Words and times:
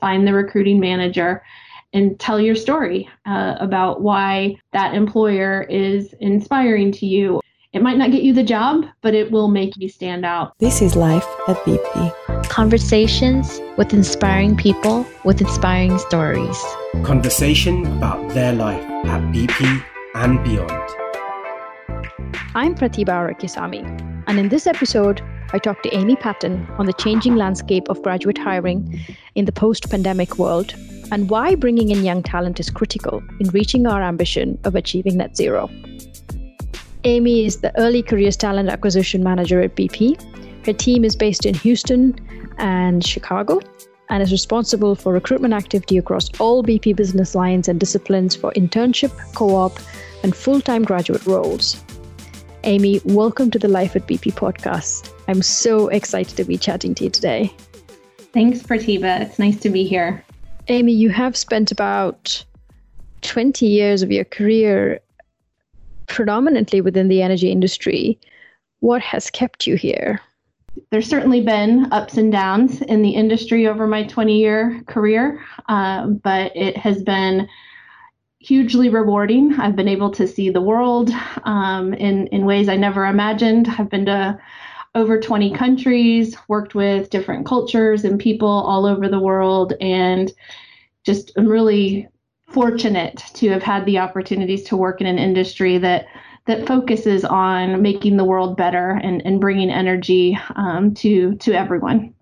find 0.00 0.26
the 0.26 0.32
recruiting 0.32 0.80
manager 0.80 1.42
and 1.92 2.18
tell 2.18 2.40
your 2.40 2.56
story 2.56 3.08
uh, 3.26 3.54
about 3.60 4.02
why 4.02 4.56
that 4.72 4.94
employer 4.94 5.62
is 5.70 6.12
inspiring 6.20 6.90
to 6.92 7.06
you. 7.06 7.40
It 7.72 7.82
might 7.82 7.96
not 7.96 8.10
get 8.10 8.22
you 8.22 8.32
the 8.32 8.42
job, 8.42 8.84
but 9.00 9.14
it 9.14 9.30
will 9.30 9.48
make 9.48 9.76
you 9.76 9.88
stand 9.88 10.24
out. 10.24 10.56
This 10.58 10.80
is 10.80 10.94
Life 10.94 11.26
at 11.48 11.56
BP. 11.58 12.48
Conversations 12.48 13.60
with 13.76 13.92
inspiring 13.92 14.56
people 14.56 15.06
with 15.24 15.40
inspiring 15.40 15.98
stories. 15.98 16.62
Conversation 17.02 17.86
about 17.96 18.28
their 18.30 18.52
life 18.52 18.84
at 19.06 19.20
BP 19.32 19.82
and 20.14 20.42
beyond. 20.44 20.70
I'm 22.56 22.76
Pratibha 22.76 23.10
Arakisami, 23.10 23.82
and 24.28 24.38
in 24.38 24.48
this 24.48 24.68
episode, 24.68 25.20
I 25.54 25.58
talked 25.58 25.84
to 25.84 25.94
Amy 25.94 26.16
Patton 26.16 26.66
on 26.78 26.86
the 26.86 26.92
changing 26.94 27.36
landscape 27.36 27.88
of 27.88 28.02
graduate 28.02 28.36
hiring 28.36 29.00
in 29.36 29.44
the 29.44 29.52
post 29.52 29.88
pandemic 29.88 30.36
world 30.36 30.74
and 31.12 31.30
why 31.30 31.54
bringing 31.54 31.90
in 31.90 32.02
young 32.04 32.24
talent 32.24 32.58
is 32.58 32.70
critical 32.70 33.22
in 33.38 33.48
reaching 33.50 33.86
our 33.86 34.02
ambition 34.02 34.58
of 34.64 34.74
achieving 34.74 35.18
net 35.18 35.36
zero. 35.36 35.70
Amy 37.04 37.44
is 37.44 37.60
the 37.60 37.72
early 37.78 38.02
careers 38.02 38.36
talent 38.36 38.68
acquisition 38.68 39.22
manager 39.22 39.60
at 39.60 39.76
BP. 39.76 40.20
Her 40.66 40.72
team 40.72 41.04
is 41.04 41.14
based 41.14 41.46
in 41.46 41.54
Houston 41.54 42.18
and 42.58 43.06
Chicago 43.06 43.60
and 44.10 44.24
is 44.24 44.32
responsible 44.32 44.96
for 44.96 45.12
recruitment 45.12 45.54
activity 45.54 45.98
across 45.98 46.30
all 46.40 46.64
BP 46.64 46.96
business 46.96 47.36
lines 47.36 47.68
and 47.68 47.78
disciplines 47.78 48.34
for 48.34 48.50
internship, 48.54 49.12
co 49.36 49.54
op, 49.54 49.78
and 50.24 50.34
full 50.34 50.60
time 50.60 50.82
graduate 50.82 51.24
roles. 51.26 51.80
Amy, 52.64 53.00
welcome 53.04 53.52
to 53.52 53.58
the 53.60 53.68
Life 53.68 53.94
at 53.94 54.08
BP 54.08 54.32
podcast. 54.32 55.13
I'm 55.28 55.42
so 55.42 55.88
excited 55.88 56.36
to 56.36 56.44
be 56.44 56.58
chatting 56.58 56.94
to 56.96 57.04
you 57.04 57.10
today. 57.10 57.52
Thanks, 58.32 58.62
Pratibha. 58.62 59.20
It's 59.22 59.38
nice 59.38 59.58
to 59.60 59.70
be 59.70 59.84
here. 59.84 60.24
Amy, 60.68 60.92
you 60.92 61.10
have 61.10 61.36
spent 61.36 61.70
about 61.70 62.44
20 63.22 63.66
years 63.66 64.02
of 64.02 64.10
your 64.10 64.24
career 64.24 65.00
predominantly 66.06 66.80
within 66.80 67.08
the 67.08 67.22
energy 67.22 67.50
industry. 67.50 68.18
What 68.80 69.02
has 69.02 69.30
kept 69.30 69.66
you 69.66 69.76
here? 69.76 70.20
There's 70.90 71.08
certainly 71.08 71.40
been 71.40 71.90
ups 71.92 72.16
and 72.16 72.32
downs 72.32 72.82
in 72.82 73.02
the 73.02 73.10
industry 73.10 73.66
over 73.66 73.86
my 73.86 74.04
20 74.04 74.36
year 74.36 74.82
career, 74.86 75.42
uh, 75.68 76.06
but 76.06 76.54
it 76.56 76.76
has 76.76 77.02
been 77.02 77.48
hugely 78.40 78.88
rewarding. 78.88 79.54
I've 79.54 79.76
been 79.76 79.88
able 79.88 80.10
to 80.10 80.26
see 80.28 80.50
the 80.50 80.60
world 80.60 81.10
um, 81.44 81.94
in, 81.94 82.26
in 82.26 82.44
ways 82.44 82.68
I 82.68 82.76
never 82.76 83.06
imagined. 83.06 83.68
I've 83.78 83.88
been 83.88 84.04
to 84.06 84.38
over 84.94 85.20
20 85.20 85.52
countries, 85.52 86.36
worked 86.48 86.74
with 86.74 87.10
different 87.10 87.46
cultures 87.46 88.04
and 88.04 88.18
people 88.18 88.48
all 88.48 88.86
over 88.86 89.08
the 89.08 89.18
world, 89.18 89.74
and 89.80 90.32
just 91.04 91.32
I'm 91.36 91.46
really 91.46 92.08
fortunate 92.48 93.22
to 93.34 93.48
have 93.50 93.62
had 93.62 93.84
the 93.86 93.98
opportunities 93.98 94.62
to 94.64 94.76
work 94.76 95.00
in 95.00 95.06
an 95.06 95.18
industry 95.18 95.78
that 95.78 96.06
that 96.46 96.66
focuses 96.66 97.24
on 97.24 97.80
making 97.80 98.18
the 98.18 98.24
world 98.24 98.56
better 98.56 98.90
and, 99.02 99.24
and 99.24 99.40
bringing 99.40 99.70
energy 99.70 100.38
um, 100.56 100.94
to 100.94 101.34
to 101.36 101.52
everyone. 101.52 102.14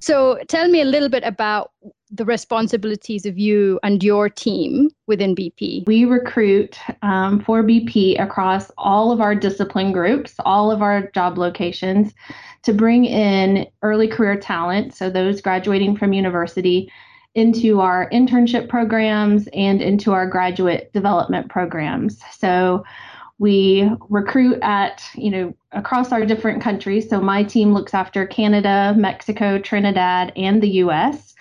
So 0.00 0.38
tell 0.48 0.68
me 0.68 0.80
a 0.80 0.84
little 0.84 1.08
bit 1.08 1.24
about 1.24 1.72
the 2.10 2.24
responsibilities 2.24 3.26
of 3.26 3.38
you 3.38 3.78
and 3.82 4.02
your 4.02 4.28
team 4.28 4.90
within 5.06 5.34
BP? 5.34 5.86
We 5.86 6.04
recruit 6.04 6.78
um, 7.02 7.40
for 7.40 7.62
BP 7.62 8.20
across 8.22 8.70
all 8.78 9.12
of 9.12 9.20
our 9.20 9.34
discipline 9.34 9.92
groups, 9.92 10.34
all 10.40 10.70
of 10.70 10.82
our 10.82 11.10
job 11.10 11.38
locations, 11.38 12.14
to 12.62 12.72
bring 12.72 13.04
in 13.04 13.66
early 13.82 14.08
career 14.08 14.38
talent, 14.38 14.94
so 14.94 15.10
those 15.10 15.40
graduating 15.40 15.96
from 15.96 16.12
university, 16.12 16.90
into 17.34 17.80
our 17.80 18.10
internship 18.10 18.68
programs 18.68 19.48
and 19.52 19.80
into 19.80 20.12
our 20.12 20.26
graduate 20.26 20.90
development 20.92 21.48
programs. 21.48 22.20
So 22.36 22.84
we 23.38 23.88
recruit 24.08 24.58
at 24.62 25.02
you 25.14 25.30
know 25.30 25.54
across 25.72 26.12
our 26.12 26.26
different 26.26 26.60
countries 26.62 27.08
so 27.08 27.20
my 27.20 27.42
team 27.44 27.72
looks 27.72 27.94
after 27.94 28.26
canada 28.26 28.94
mexico 28.98 29.58
trinidad 29.58 30.32
and 30.36 30.60
the 30.62 30.68
us 30.68 31.34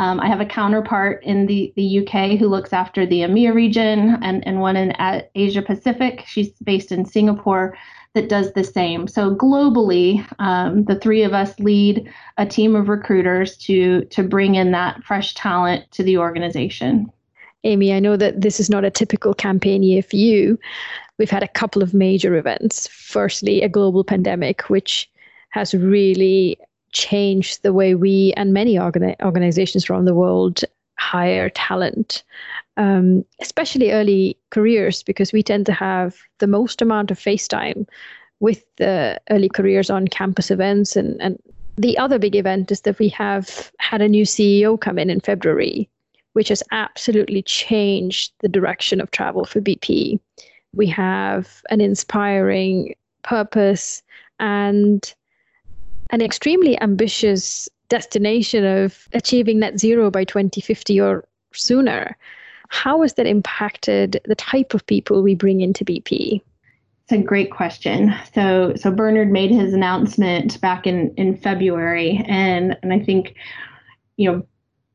um, 0.00 0.18
I 0.18 0.28
have 0.28 0.40
a 0.40 0.46
counterpart 0.46 1.22
in 1.24 1.44
the, 1.44 1.74
the 1.76 1.98
UK 1.98 2.38
who 2.38 2.48
looks 2.48 2.72
after 2.72 3.04
the 3.04 3.20
EMEA 3.20 3.52
region 3.52 4.16
and, 4.22 4.46
and 4.46 4.58
one 4.58 4.74
in 4.74 4.94
Asia 5.34 5.60
Pacific. 5.60 6.24
She's 6.26 6.52
based 6.64 6.90
in 6.90 7.04
Singapore 7.04 7.76
that 8.14 8.30
does 8.30 8.50
the 8.54 8.64
same. 8.64 9.06
So 9.06 9.34
globally, 9.36 10.26
um, 10.38 10.84
the 10.84 10.98
three 10.98 11.22
of 11.22 11.34
us 11.34 11.58
lead 11.60 12.10
a 12.38 12.46
team 12.46 12.74
of 12.74 12.88
recruiters 12.88 13.58
to 13.58 14.06
to 14.06 14.22
bring 14.22 14.54
in 14.54 14.70
that 14.70 15.04
fresh 15.04 15.34
talent 15.34 15.90
to 15.90 16.02
the 16.02 16.16
organization. 16.16 17.12
Amy, 17.64 17.92
I 17.92 18.00
know 18.00 18.16
that 18.16 18.40
this 18.40 18.58
is 18.58 18.70
not 18.70 18.86
a 18.86 18.90
typical 18.90 19.34
campaign 19.34 19.82
year 19.82 20.02
for 20.02 20.16
you. 20.16 20.58
We've 21.18 21.28
had 21.28 21.42
a 21.42 21.48
couple 21.48 21.82
of 21.82 21.92
major 21.92 22.36
events. 22.36 22.86
Firstly, 22.86 23.60
a 23.60 23.68
global 23.68 24.02
pandemic, 24.02 24.70
which 24.70 25.10
has 25.50 25.74
really 25.74 26.56
change 26.92 27.60
the 27.60 27.72
way 27.72 27.94
we 27.94 28.32
and 28.36 28.52
many 28.52 28.74
organi- 28.74 29.20
organizations 29.22 29.88
around 29.88 30.04
the 30.04 30.14
world 30.14 30.64
hire 30.98 31.48
talent, 31.50 32.22
um, 32.76 33.24
especially 33.40 33.90
early 33.90 34.36
careers, 34.50 35.02
because 35.02 35.32
we 35.32 35.42
tend 35.42 35.66
to 35.66 35.72
have 35.72 36.16
the 36.38 36.46
most 36.46 36.82
amount 36.82 37.10
of 37.10 37.18
face 37.18 37.48
time 37.48 37.86
with 38.40 38.64
the 38.76 39.20
early 39.30 39.48
careers 39.48 39.90
on 39.90 40.08
campus 40.08 40.50
events. 40.50 40.96
And, 40.96 41.20
and 41.20 41.38
the 41.76 41.96
other 41.98 42.18
big 42.18 42.36
event 42.36 42.70
is 42.70 42.82
that 42.82 42.98
we 42.98 43.08
have 43.08 43.72
had 43.78 44.02
a 44.02 44.08
new 44.08 44.24
CEO 44.24 44.78
come 44.78 44.98
in 44.98 45.10
in 45.10 45.20
February, 45.20 45.88
which 46.34 46.48
has 46.48 46.62
absolutely 46.70 47.42
changed 47.42 48.32
the 48.40 48.48
direction 48.48 49.00
of 49.00 49.10
travel 49.10 49.44
for 49.44 49.60
BP. 49.60 50.20
We 50.74 50.86
have 50.86 51.62
an 51.70 51.80
inspiring 51.80 52.94
purpose 53.22 54.02
and 54.38 55.14
an 56.10 56.20
extremely 56.20 56.80
ambitious 56.80 57.68
destination 57.88 58.64
of 58.64 59.08
achieving 59.12 59.58
net 59.58 59.78
zero 59.78 60.10
by 60.10 60.24
2050 60.24 61.00
or 61.00 61.24
sooner. 61.52 62.16
How 62.68 63.02
has 63.02 63.14
that 63.14 63.26
impacted 63.26 64.20
the 64.24 64.36
type 64.36 64.74
of 64.74 64.86
people 64.86 65.22
we 65.22 65.34
bring 65.34 65.60
into 65.60 65.84
BP? 65.84 66.40
It's 67.02 67.12
a 67.12 67.18
great 67.18 67.50
question. 67.50 68.14
So, 68.32 68.74
so 68.76 68.92
Bernard 68.92 69.32
made 69.32 69.50
his 69.50 69.74
announcement 69.74 70.60
back 70.60 70.86
in 70.86 71.12
in 71.16 71.36
February, 71.36 72.24
and 72.28 72.76
and 72.82 72.92
I 72.92 73.00
think, 73.00 73.34
you 74.16 74.30
know, 74.30 74.46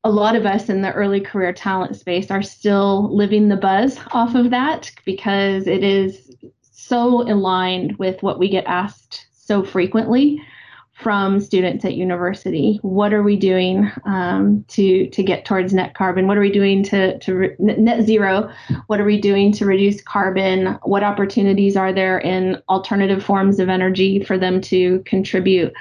a 0.06 0.10
lot 0.10 0.38
of 0.38 0.46
us 0.46 0.70
in 0.70 0.82
the 0.82 0.94
early 0.94 1.20
career 1.20 1.52
talent 1.52 1.98
space 1.98 2.32
are 2.32 2.42
still 2.42 3.14
living 3.14 3.50
the 3.50 3.58
buzz 3.58 4.00
off 4.12 4.36
of 4.36 4.50
that 4.52 4.92
because 5.04 5.68
it 5.68 5.84
is 5.84 6.34
so 6.62 7.24
aligned 7.24 7.98
with 7.98 8.24
what 8.24 8.40
we 8.40 8.48
get 8.48 8.64
asked 8.66 9.26
so 9.34 9.64
frequently 9.64 10.42
from 10.96 11.42
students 11.42 11.84
at 11.84 11.96
university. 11.96 12.80
What 12.82 13.14
are 13.14 13.22
we 13.22 13.36
doing 13.36 13.92
um, 14.06 14.64
to 14.70 15.08
to 15.10 15.24
get 15.24 15.44
towards 15.44 15.74
net 15.74 15.94
carbon? 15.94 16.26
What 16.26 16.38
are 16.38 16.42
we 16.42 16.52
doing 16.52 16.84
to 16.84 17.20
to 17.20 17.36
re- 17.36 17.56
net 17.60 18.06
zero? 18.06 18.50
What 18.88 19.02
are 19.02 19.06
we 19.06 19.20
doing 19.20 19.52
to 19.54 19.66
reduce 19.66 20.02
carbon? 20.02 20.80
What 20.84 21.04
opportunities 21.04 21.76
are 21.76 21.92
there 21.92 22.18
in 22.20 22.62
alternative 22.70 23.24
forms 23.24 23.60
of 23.60 23.68
energy 23.68 24.24
for 24.24 24.38
them 24.38 24.62
to 24.62 25.00
contribute? 25.06 25.74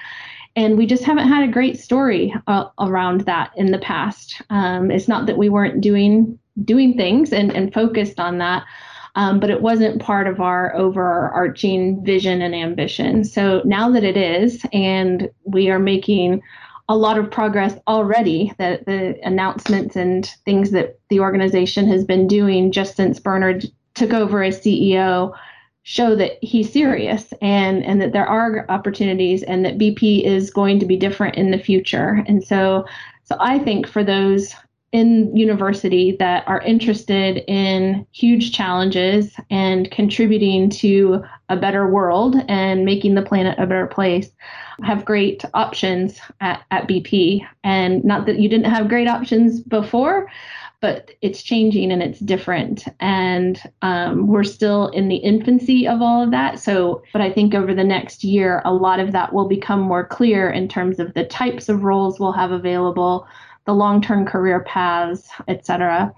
And 0.56 0.76
we 0.76 0.86
just 0.86 1.04
haven't 1.04 1.28
had 1.28 1.48
a 1.48 1.52
great 1.52 1.78
story 1.78 2.34
uh, 2.48 2.66
around 2.80 3.22
that 3.22 3.52
in 3.56 3.70
the 3.70 3.78
past. 3.78 4.42
Um, 4.50 4.90
it's 4.90 5.08
not 5.08 5.26
that 5.26 5.38
we 5.38 5.48
weren't 5.48 5.80
doing 5.80 6.38
doing 6.64 6.96
things 6.96 7.32
and, 7.32 7.54
and 7.54 7.72
focused 7.72 8.20
on 8.20 8.38
that, 8.38 8.64
um, 9.16 9.40
but 9.40 9.50
it 9.50 9.60
wasn't 9.60 10.02
part 10.02 10.26
of 10.26 10.40
our 10.40 10.74
overarching 10.74 12.04
vision 12.04 12.42
and 12.42 12.54
ambition. 12.54 13.24
So 13.24 13.62
now 13.64 13.90
that 13.90 14.04
it 14.04 14.16
is, 14.16 14.64
and 14.72 15.30
we 15.44 15.70
are 15.70 15.78
making 15.78 16.42
a 16.88 16.96
lot 16.96 17.18
of 17.18 17.30
progress 17.30 17.78
already, 17.86 18.52
that 18.58 18.84
the 18.86 19.18
announcements 19.22 19.96
and 19.96 20.26
things 20.44 20.70
that 20.72 20.98
the 21.08 21.20
organization 21.20 21.86
has 21.88 22.04
been 22.04 22.26
doing 22.26 22.72
just 22.72 22.96
since 22.96 23.20
Bernard 23.20 23.64
took 23.94 24.12
over 24.12 24.42
as 24.42 24.60
CEO 24.60 25.34
show 25.84 26.16
that 26.16 26.42
he's 26.42 26.72
serious 26.72 27.32
and 27.42 27.84
and 27.84 28.00
that 28.00 28.12
there 28.12 28.26
are 28.26 28.64
opportunities 28.70 29.42
and 29.42 29.64
that 29.64 29.78
BP 29.78 30.24
is 30.24 30.50
going 30.50 30.78
to 30.80 30.86
be 30.86 30.96
different 30.96 31.36
in 31.36 31.50
the 31.50 31.58
future. 31.58 32.24
And 32.26 32.42
so 32.42 32.86
so 33.22 33.36
I 33.38 33.58
think 33.58 33.86
for 33.86 34.02
those 34.02 34.54
in 34.94 35.36
university 35.36 36.14
that 36.20 36.46
are 36.46 36.60
interested 36.60 37.42
in 37.48 38.06
huge 38.12 38.52
challenges 38.52 39.34
and 39.50 39.90
contributing 39.90 40.70
to 40.70 41.20
a 41.48 41.56
better 41.56 41.88
world 41.88 42.36
and 42.48 42.84
making 42.84 43.16
the 43.16 43.22
planet 43.22 43.58
a 43.58 43.66
better 43.66 43.88
place 43.88 44.30
have 44.84 45.04
great 45.04 45.44
options 45.52 46.20
at, 46.40 46.62
at 46.70 46.86
BP. 46.86 47.44
And 47.64 48.04
not 48.04 48.26
that 48.26 48.38
you 48.38 48.48
didn't 48.48 48.70
have 48.70 48.88
great 48.88 49.08
options 49.08 49.60
before, 49.62 50.30
but 50.80 51.10
it's 51.22 51.42
changing 51.42 51.90
and 51.90 52.00
it's 52.00 52.20
different. 52.20 52.84
And 53.00 53.60
um, 53.82 54.28
we're 54.28 54.44
still 54.44 54.90
in 54.90 55.08
the 55.08 55.16
infancy 55.16 55.88
of 55.88 56.02
all 56.02 56.22
of 56.22 56.30
that. 56.30 56.60
So, 56.60 57.02
but 57.12 57.20
I 57.20 57.32
think 57.32 57.52
over 57.52 57.74
the 57.74 57.82
next 57.82 58.22
year, 58.22 58.62
a 58.64 58.72
lot 58.72 59.00
of 59.00 59.10
that 59.10 59.32
will 59.32 59.48
become 59.48 59.80
more 59.80 60.06
clear 60.06 60.50
in 60.50 60.68
terms 60.68 61.00
of 61.00 61.14
the 61.14 61.24
types 61.24 61.68
of 61.68 61.82
roles 61.82 62.20
we'll 62.20 62.30
have 62.30 62.52
available 62.52 63.26
the 63.66 63.74
long-term 63.74 64.26
career 64.26 64.60
paths, 64.64 65.28
et 65.48 65.64
cetera. 65.64 66.12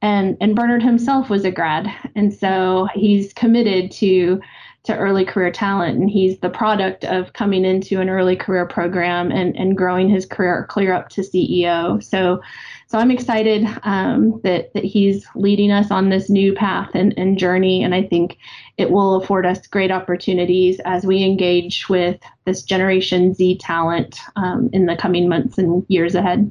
And, 0.00 0.36
and 0.40 0.54
Bernard 0.54 0.82
himself 0.82 1.28
was 1.28 1.44
a 1.44 1.50
grad. 1.50 1.88
And 2.14 2.32
so 2.32 2.88
he's 2.94 3.32
committed 3.32 3.90
to 3.92 4.40
to 4.84 4.96
early 4.96 5.24
career 5.24 5.50
talent 5.50 5.98
and 5.98 6.08
he's 6.08 6.38
the 6.38 6.48
product 6.48 7.04
of 7.04 7.34
coming 7.34 7.66
into 7.66 8.00
an 8.00 8.08
early 8.08 8.34
career 8.34 8.64
program 8.64 9.30
and, 9.30 9.54
and 9.54 9.76
growing 9.76 10.08
his 10.08 10.24
career 10.24 10.64
clear 10.70 10.94
up 10.94 11.10
to 11.10 11.20
CEO. 11.20 12.02
So 12.02 12.40
so 12.86 12.96
I'm 12.96 13.10
excited 13.10 13.66
um, 13.82 14.40
that 14.44 14.72
that 14.72 14.84
he's 14.84 15.26
leading 15.34 15.70
us 15.70 15.90
on 15.90 16.08
this 16.08 16.30
new 16.30 16.54
path 16.54 16.88
and, 16.94 17.12
and 17.18 17.36
journey, 17.36 17.84
and 17.84 17.94
I 17.94 18.02
think 18.02 18.38
it 18.78 18.90
will 18.90 19.16
afford 19.16 19.44
us 19.44 19.66
great 19.66 19.90
opportunities 19.90 20.80
as 20.86 21.04
we 21.04 21.22
engage 21.22 21.90
with 21.90 22.18
this 22.46 22.62
Generation 22.62 23.34
Z 23.34 23.58
talent 23.58 24.18
um, 24.36 24.70
in 24.72 24.86
the 24.86 24.96
coming 24.96 25.28
months 25.28 25.58
and 25.58 25.84
years 25.88 26.14
ahead. 26.14 26.50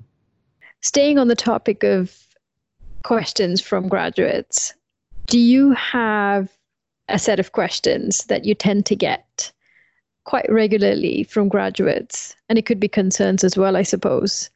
Staying 0.82 1.18
on 1.18 1.28
the 1.28 1.36
topic 1.36 1.84
of 1.84 2.16
questions 3.04 3.62
from 3.62 3.88
graduates, 3.88 4.74
do 5.28 5.40
you 5.40 5.72
have 5.72 6.50
a 7.10 7.20
set 7.20 7.40
of 7.40 7.52
questions 7.52 8.26
that 8.26 8.46
you 8.46 8.54
tend 8.54 8.86
to 8.86 8.96
get 8.96 9.52
quite 10.26 10.50
regularly 10.52 11.24
from 11.24 11.50
graduates? 11.50 12.36
And 12.50 12.58
it 12.58 12.66
could 12.66 12.80
be 12.80 12.88
concerns 12.88 13.44
as 13.44 13.58
well, 13.58 13.76
I 13.76 13.84
suppose. 13.84 14.50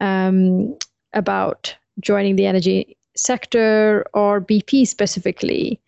Um, 0.00 0.76
about 1.12 1.74
joining 2.00 2.36
the 2.36 2.46
energy 2.46 2.96
sector 3.16 4.04
or 4.14 4.40
BP 4.40 4.86
specifically? 4.86 5.80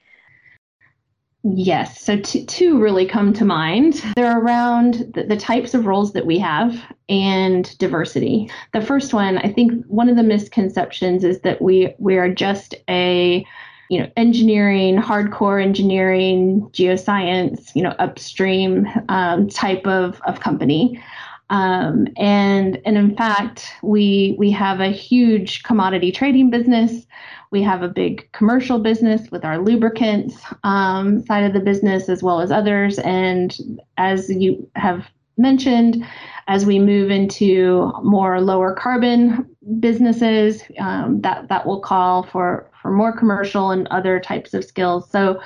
Yes, 1.43 2.03
so 2.03 2.19
t- 2.19 2.45
two 2.45 2.79
really 2.79 3.07
come 3.07 3.33
to 3.33 3.47
mind. 3.47 4.03
They're 4.15 4.39
around 4.39 5.11
the, 5.15 5.25
the, 5.25 5.39
types 5.39 5.73
of 5.73 5.87
roles 5.87 6.13
that 6.13 6.27
we 6.27 6.39
have 6.39 6.79
and 7.09 7.77
diversity. 7.79 8.51
The 8.75 8.83
first 8.83 9.15
one, 9.15 9.39
I 9.39 9.51
think 9.51 9.87
one 9.87 10.11
of 10.11 10.17
the 10.17 10.23
misconceptions 10.23 11.25
is 11.25 11.41
that 11.41 11.63
we 11.63 11.95
we 11.99 12.19
are 12.19 12.29
just 12.29 12.75
a 12.91 13.47
you 13.89 14.01
know 14.01 14.11
engineering, 14.19 14.99
hardcore 14.99 15.63
engineering, 15.63 16.69
geoscience, 16.73 17.75
you 17.75 17.83
know 17.83 17.95
upstream 17.99 18.87
um, 19.09 19.49
type 19.49 19.87
of 19.87 20.21
of 20.27 20.41
company. 20.41 21.03
Um, 21.51 22.07
and 22.17 22.81
and 22.85 22.97
in 22.97 23.17
fact, 23.17 23.73
we 23.83 24.37
we 24.39 24.51
have 24.53 24.81
a 24.81 24.89
huge 24.89 25.63
commodity 25.65 26.13
trading 26.13 26.49
business. 26.49 27.07
We 27.51 27.63
have 27.63 27.83
a 27.83 27.89
big 27.89 28.31
commercial 28.33 28.79
business 28.79 29.29
with 29.33 29.45
our 29.45 29.59
lubricants 29.59 30.37
um, 30.63 31.25
side 31.27 31.45
of 31.45 31.53
the 31.53 31.61
business 31.61 32.09
as 32.09 32.23
well 32.23 32.41
as 32.41 32.53
others. 32.53 33.01
And 33.01 33.81
as 33.99 34.31
you 34.31 34.71
have 34.77 35.11
mentioned, 35.37 36.07
as 36.47 36.65
we 36.65 36.79
move 36.79 37.11
into 37.11 37.93
more 38.05 38.41
lower 38.41 38.73
carbon 38.73 39.45
businesses, 39.81 40.63
um, 40.79 41.21
that 41.23 41.49
that 41.49 41.67
will 41.67 41.81
call 41.81 42.23
for 42.23 42.71
for 42.81 42.93
more 42.93 43.17
commercial 43.17 43.73
and 43.73 43.89
other 43.89 44.21
types 44.21 44.55
of 44.55 44.65
skills. 44.65 45.11
So 45.11 45.41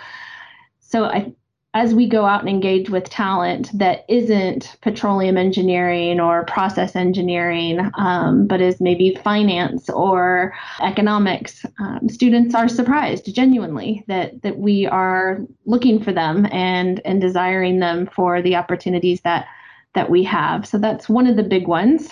so 0.80 1.06
I 1.06 1.32
as 1.74 1.92
we 1.92 2.08
go 2.08 2.24
out 2.24 2.40
and 2.40 2.48
engage 2.48 2.88
with 2.88 3.10
talent 3.10 3.76
that 3.76 4.04
isn't 4.08 4.76
petroleum 4.80 5.36
engineering 5.36 6.20
or 6.20 6.44
process 6.44 6.94
engineering, 6.94 7.90
um, 7.98 8.46
but 8.46 8.60
is 8.60 8.80
maybe 8.80 9.18
finance 9.24 9.90
or 9.90 10.54
economics, 10.80 11.66
um, 11.80 12.08
students 12.08 12.54
are 12.54 12.68
surprised 12.68 13.34
genuinely 13.34 14.04
that 14.06 14.40
that 14.42 14.58
we 14.58 14.86
are 14.86 15.40
looking 15.66 16.02
for 16.02 16.12
them 16.12 16.46
and 16.52 17.00
and 17.04 17.20
desiring 17.20 17.80
them 17.80 18.06
for 18.06 18.40
the 18.40 18.54
opportunities 18.54 19.20
that 19.22 19.46
that 19.94 20.08
we 20.08 20.22
have. 20.22 20.66
So 20.66 20.78
that's 20.78 21.08
one 21.08 21.26
of 21.26 21.36
the 21.36 21.42
big 21.42 21.66
ones. 21.66 22.08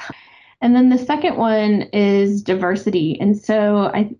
And 0.60 0.76
then 0.76 0.90
the 0.90 0.98
second 0.98 1.36
one 1.36 1.82
is 1.92 2.40
diversity. 2.40 3.18
And 3.20 3.36
so 3.36 3.90
I, 3.92 4.10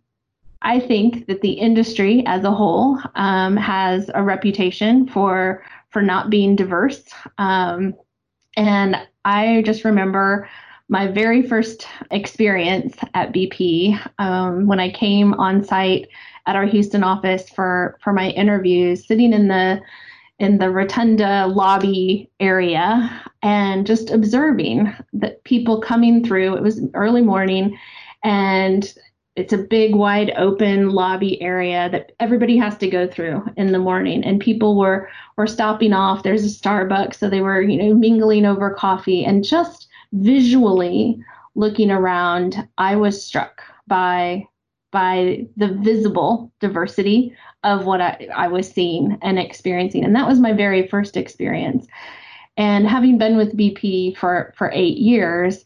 I 0.63 0.81
think 0.81 1.27
that 1.27 1.41
the 1.41 1.53
industry 1.53 2.23
as 2.27 2.45
a 2.45 2.51
whole 2.51 2.99
um, 3.15 3.57
has 3.57 4.11
a 4.15 4.23
reputation 4.23 5.07
for 5.09 5.65
for 5.91 6.01
not 6.01 6.31
being 6.31 6.57
diverse. 6.57 7.03
Um, 7.39 7.95
and 8.57 8.97
I 9.25 9.63
just 9.67 9.85
remember 9.85 10.49
my 10.89 11.07
very 11.07 11.43
first 11.43 11.87
experience 12.11 12.97
at 13.15 13.33
BP 13.33 13.99
um, 14.19 14.67
when 14.67 14.81
I 14.81 14.91
came 14.91 15.35
on 15.35 15.65
site 15.65 16.09
at 16.47 16.57
our 16.57 16.67
Houston 16.67 17.05
office 17.05 17.49
for 17.49 17.99
for 18.03 18.13
my 18.13 18.31
interviews, 18.31 19.07
sitting 19.07 19.33
in 19.33 19.49
the 19.49 19.81
in 20.39 20.59
the 20.59 20.71
rotunda 20.71 21.47
lobby 21.47 22.29
area 22.41 23.23
and 23.43 23.87
just 23.87 24.11
observing 24.11 24.93
that 25.13 25.43
people 25.45 25.81
coming 25.81 26.25
through. 26.25 26.57
It 26.57 26.63
was 26.63 26.83
early 26.95 27.23
morning, 27.23 27.79
and 28.25 28.93
it's 29.35 29.53
a 29.53 29.59
big 29.59 29.95
wide 29.95 30.33
open 30.37 30.91
lobby 30.91 31.41
area 31.41 31.89
that 31.91 32.13
everybody 32.21 32.57
has 32.59 32.77
to 32.79 32.89
go 32.89 33.07
through 33.09 33.45
in 33.57 33.73
the 33.73 33.79
morning. 33.79 34.23
And 34.25 34.41
people 34.41 34.79
were 34.79 35.09
were 35.37 35.47
stopping 35.47 35.93
off. 35.93 36.23
There's 36.23 36.45
a 36.45 36.59
starbucks 36.59 37.17
so 37.17 37.31
they 37.31 37.41
were 37.41 37.63
you 37.63 37.77
know 37.77 37.95
mingling 37.95 38.45
over 38.45 38.75
coffee 38.75 39.25
and 39.25 39.45
just 39.45 39.89
visually 40.13 41.19
looking 41.55 41.91
around 41.91 42.69
i 42.77 42.95
was 42.95 43.25
struck 43.25 43.63
by 43.87 44.47
by 44.91 45.47
the 45.57 45.69
visible 45.69 46.53
diversity 46.61 47.35
of 47.65 47.87
what 47.87 48.01
I, 48.01 48.29
I 48.35 48.49
was 48.49 48.71
seeing 48.71 49.19
and 49.23 49.39
experiencing. 49.39 50.05
And 50.05 50.15
that 50.15 50.29
was 50.29 50.39
my 50.39 50.53
very 50.53 50.87
first 50.87 51.17
experience. 51.17 51.87
And 52.59 52.87
having 52.87 53.17
been 53.17 53.37
with 53.37 53.57
bp 53.57 54.17
for 54.17 54.53
for 54.57 54.71
eight 54.75 54.99
years 54.99 55.65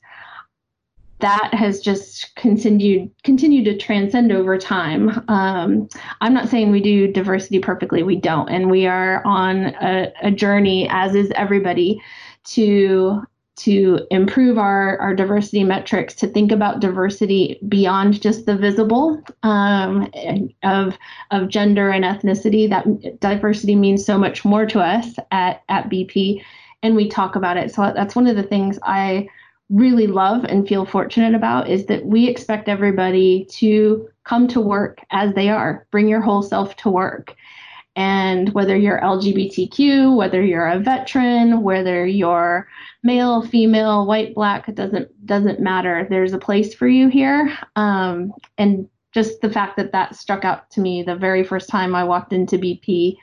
that 1.20 1.54
has 1.54 1.80
just 1.80 2.34
continued 2.36 3.10
continued 3.24 3.64
to 3.64 3.76
transcend 3.76 4.32
over 4.32 4.58
time. 4.58 5.24
Um, 5.28 5.88
I'm 6.20 6.34
not 6.34 6.48
saying 6.48 6.70
we 6.70 6.82
do 6.82 7.10
diversity 7.10 7.58
perfectly. 7.58 8.02
We 8.02 8.16
don't, 8.16 8.48
and 8.48 8.70
we 8.70 8.86
are 8.86 9.24
on 9.24 9.66
a, 9.80 10.12
a 10.22 10.30
journey, 10.30 10.88
as 10.90 11.14
is 11.14 11.30
everybody, 11.34 12.00
to 12.44 13.22
to 13.56 14.06
improve 14.10 14.58
our, 14.58 14.98
our 14.98 15.14
diversity 15.14 15.64
metrics, 15.64 16.14
to 16.14 16.26
think 16.26 16.52
about 16.52 16.80
diversity 16.80 17.58
beyond 17.68 18.20
just 18.20 18.44
the 18.44 18.54
visible 18.54 19.22
um, 19.42 20.10
of, 20.62 20.98
of 21.30 21.48
gender 21.48 21.88
and 21.88 22.04
ethnicity. 22.04 22.68
That 22.68 23.18
diversity 23.18 23.74
means 23.74 24.04
so 24.04 24.18
much 24.18 24.44
more 24.44 24.66
to 24.66 24.80
us 24.80 25.14
at, 25.30 25.62
at 25.70 25.88
BP, 25.88 26.42
and 26.82 26.94
we 26.94 27.08
talk 27.08 27.34
about 27.34 27.56
it. 27.56 27.74
So 27.74 27.92
that's 27.94 28.14
one 28.14 28.26
of 28.26 28.36
the 28.36 28.42
things 28.42 28.78
I 28.82 29.26
really 29.68 30.06
love 30.06 30.44
and 30.44 30.68
feel 30.68 30.86
fortunate 30.86 31.34
about 31.34 31.68
is 31.68 31.86
that 31.86 32.06
we 32.06 32.28
expect 32.28 32.68
everybody 32.68 33.46
to 33.50 34.08
come 34.24 34.46
to 34.48 34.60
work 34.60 35.00
as 35.10 35.34
they 35.34 35.48
are. 35.48 35.86
Bring 35.90 36.08
your 36.08 36.20
whole 36.20 36.42
self 36.42 36.76
to 36.76 36.90
work. 36.90 37.34
And 37.96 38.52
whether 38.52 38.76
you're 38.76 39.00
LGBTQ, 39.00 40.16
whether 40.16 40.42
you're 40.42 40.68
a 40.68 40.78
veteran, 40.78 41.62
whether 41.62 42.06
you're 42.06 42.68
male, 43.02 43.42
female, 43.42 44.06
white, 44.06 44.34
black, 44.34 44.68
it 44.68 44.74
doesn't 44.74 45.26
doesn't 45.26 45.60
matter. 45.60 46.06
There's 46.08 46.34
a 46.34 46.38
place 46.38 46.74
for 46.74 46.86
you 46.86 47.08
here. 47.08 47.56
Um, 47.74 48.34
and 48.58 48.86
just 49.12 49.40
the 49.40 49.50
fact 49.50 49.78
that 49.78 49.92
that 49.92 50.14
struck 50.14 50.44
out 50.44 50.70
to 50.72 50.80
me 50.80 51.02
the 51.02 51.16
very 51.16 51.42
first 51.42 51.70
time 51.70 51.94
I 51.94 52.04
walked 52.04 52.34
into 52.34 52.58
BP, 52.58 53.16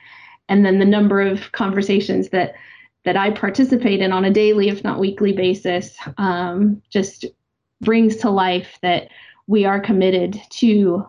and 0.48 0.66
then 0.66 0.80
the 0.80 0.84
number 0.84 1.20
of 1.20 1.52
conversations 1.52 2.30
that 2.30 2.54
that 3.04 3.16
I 3.16 3.30
participate 3.30 4.00
in 4.00 4.12
on 4.12 4.24
a 4.24 4.30
daily, 4.30 4.68
if 4.68 4.82
not 4.82 4.98
weekly 4.98 5.32
basis, 5.32 5.96
um, 6.18 6.82
just 6.90 7.26
brings 7.80 8.16
to 8.16 8.30
life 8.30 8.78
that 8.82 9.08
we 9.46 9.64
are 9.64 9.80
committed 9.80 10.40
to 10.50 11.06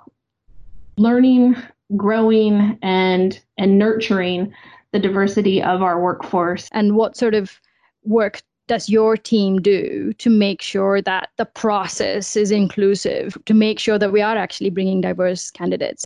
learning, 0.97 1.55
growing, 1.95 2.77
and 2.81 3.39
and 3.57 3.79
nurturing 3.79 4.53
the 4.91 4.99
diversity 4.99 5.61
of 5.61 5.81
our 5.81 6.01
workforce. 6.01 6.69
And 6.71 6.95
what 6.95 7.17
sort 7.17 7.33
of 7.33 7.59
work 8.03 8.41
does 8.67 8.89
your 8.89 9.15
team 9.15 9.61
do 9.61 10.11
to 10.13 10.29
make 10.29 10.61
sure 10.61 11.01
that 11.01 11.29
the 11.37 11.45
process 11.45 12.35
is 12.35 12.51
inclusive, 12.51 13.37
to 13.45 13.53
make 13.53 13.79
sure 13.79 13.99
that 13.99 14.11
we 14.11 14.21
are 14.21 14.37
actually 14.37 14.69
bringing 14.69 15.01
diverse 15.01 15.51
candidates? 15.51 16.05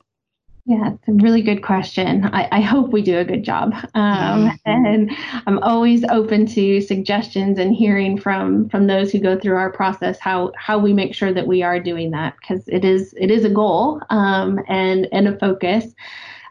Yeah, 0.69 0.91
it's 0.93 1.07
a 1.07 1.13
really 1.13 1.41
good 1.41 1.63
question. 1.63 2.25
I, 2.25 2.47
I 2.51 2.61
hope 2.61 2.91
we 2.91 3.01
do 3.01 3.17
a 3.17 3.25
good 3.25 3.43
job. 3.43 3.73
Um, 3.95 4.51
mm-hmm. 4.51 4.69
And 4.69 5.11
I'm 5.47 5.57
always 5.63 6.03
open 6.03 6.45
to 6.45 6.79
suggestions 6.79 7.57
and 7.57 7.75
hearing 7.75 8.19
from 8.19 8.69
from 8.69 8.85
those 8.85 9.11
who 9.11 9.17
go 9.17 9.35
through 9.35 9.55
our 9.55 9.71
process 9.71 10.19
how 10.19 10.51
how 10.55 10.77
we 10.77 10.93
make 10.93 11.15
sure 11.15 11.33
that 11.33 11.47
we 11.47 11.63
are 11.63 11.79
doing 11.79 12.11
that 12.11 12.35
because 12.39 12.67
it 12.67 12.85
is 12.85 13.15
it 13.19 13.31
is 13.31 13.45
a 13.45 13.49
goal 13.49 13.99
um, 14.11 14.59
and 14.67 15.07
and 15.11 15.27
a 15.27 15.39
focus. 15.39 15.85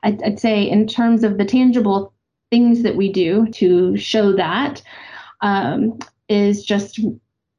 I'd, 0.03 0.21
I'd 0.25 0.41
say 0.41 0.69
in 0.69 0.89
terms 0.89 1.23
of 1.23 1.39
the 1.39 1.45
tangible 1.45 2.13
things 2.51 2.83
that 2.83 2.97
we 2.97 3.13
do 3.13 3.47
to 3.53 3.97
show 3.97 4.33
that 4.33 4.83
um, 5.43 5.97
is 6.29 6.65
just 6.65 6.99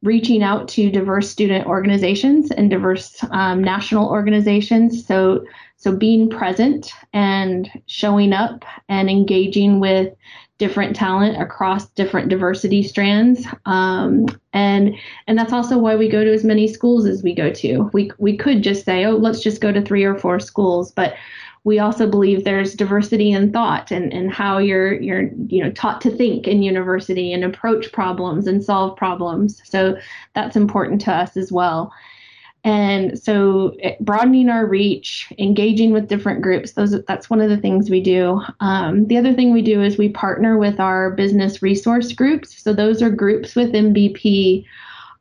reaching 0.02 0.42
out 0.44 0.68
to 0.70 0.90
diverse 0.90 1.30
student 1.30 1.68
organizations 1.68 2.52
and 2.52 2.70
diverse 2.70 3.24
um, 3.32 3.64
national 3.64 4.10
organizations. 4.10 5.06
So 5.06 5.46
so 5.78 5.96
being 5.96 6.30
present 6.30 6.92
and 7.14 7.70
showing 7.86 8.34
up 8.34 8.66
and 8.90 9.10
engaging 9.10 9.80
with 9.80 10.14
different 10.58 10.94
talent 10.94 11.42
across 11.42 11.88
different 11.92 12.28
diversity 12.28 12.84
strands 12.84 13.48
um, 13.66 14.26
and 14.52 14.94
and 15.26 15.38
that's 15.38 15.54
also 15.54 15.78
why 15.78 15.96
we 15.96 16.10
go 16.10 16.22
to 16.22 16.34
as 16.34 16.44
many 16.44 16.68
schools 16.68 17.06
as 17.06 17.24
we 17.24 17.34
go 17.34 17.50
to 17.50 17.90
we 17.94 18.12
we 18.18 18.36
could 18.36 18.62
just 18.62 18.84
say 18.84 19.06
oh 19.06 19.16
let's 19.16 19.40
just 19.40 19.62
go 19.62 19.72
to 19.72 19.82
three 19.82 20.04
or 20.04 20.18
four 20.20 20.38
schools 20.38 20.92
but 20.92 21.16
we 21.64 21.80
also 21.80 22.10
believe 22.10 22.44
there's 22.44 22.74
diversity 22.74 23.32
in 23.32 23.52
thought 23.52 23.92
and, 23.92 24.14
and 24.14 24.32
how 24.32 24.58
you're 24.58 24.94
you're 25.02 25.30
you 25.48 25.64
know 25.64 25.72
taught 25.72 26.02
to 26.02 26.10
think 26.10 26.48
in 26.48 26.64
university 26.64 27.34
and 27.34 27.44
approach 27.44 27.92
problems 27.92 28.48
and 28.48 28.64
solve 28.64 28.98
problems 28.98 29.62
so 29.66 29.98
that's 30.36 30.56
important 30.56 31.02
to 31.02 31.12
us 31.12 31.36
as 31.38 31.52
well 31.52 31.94
and 32.64 33.18
so 33.18 33.76
eh, 33.82 33.96
broadening 34.02 34.50
our 34.50 34.66
reach, 34.66 35.32
engaging 35.38 35.92
with 35.92 36.10
different 36.10 36.42
groups, 36.42 36.74
those 36.74 37.02
that's 37.06 37.30
one 37.30 37.40
of 37.40 37.50
the 37.50 37.58
things 37.58 37.90
we 37.90 38.02
do. 38.02 38.42
Um, 38.60 39.08
the 39.08 39.18
other 39.18 39.34
thing 39.34 39.54
we 39.54 39.62
do 39.62 39.82
is 39.82 39.98
we 39.98 40.10
partner 40.10 40.58
with 40.58 40.80
our 40.80 41.12
business 41.12 41.62
resource 41.62 42.12
groups. 42.12 42.62
So 42.62 42.74
those 42.74 43.02
are 43.02 43.10
groups 43.10 43.56
within 43.56 43.94
BP 43.94 44.66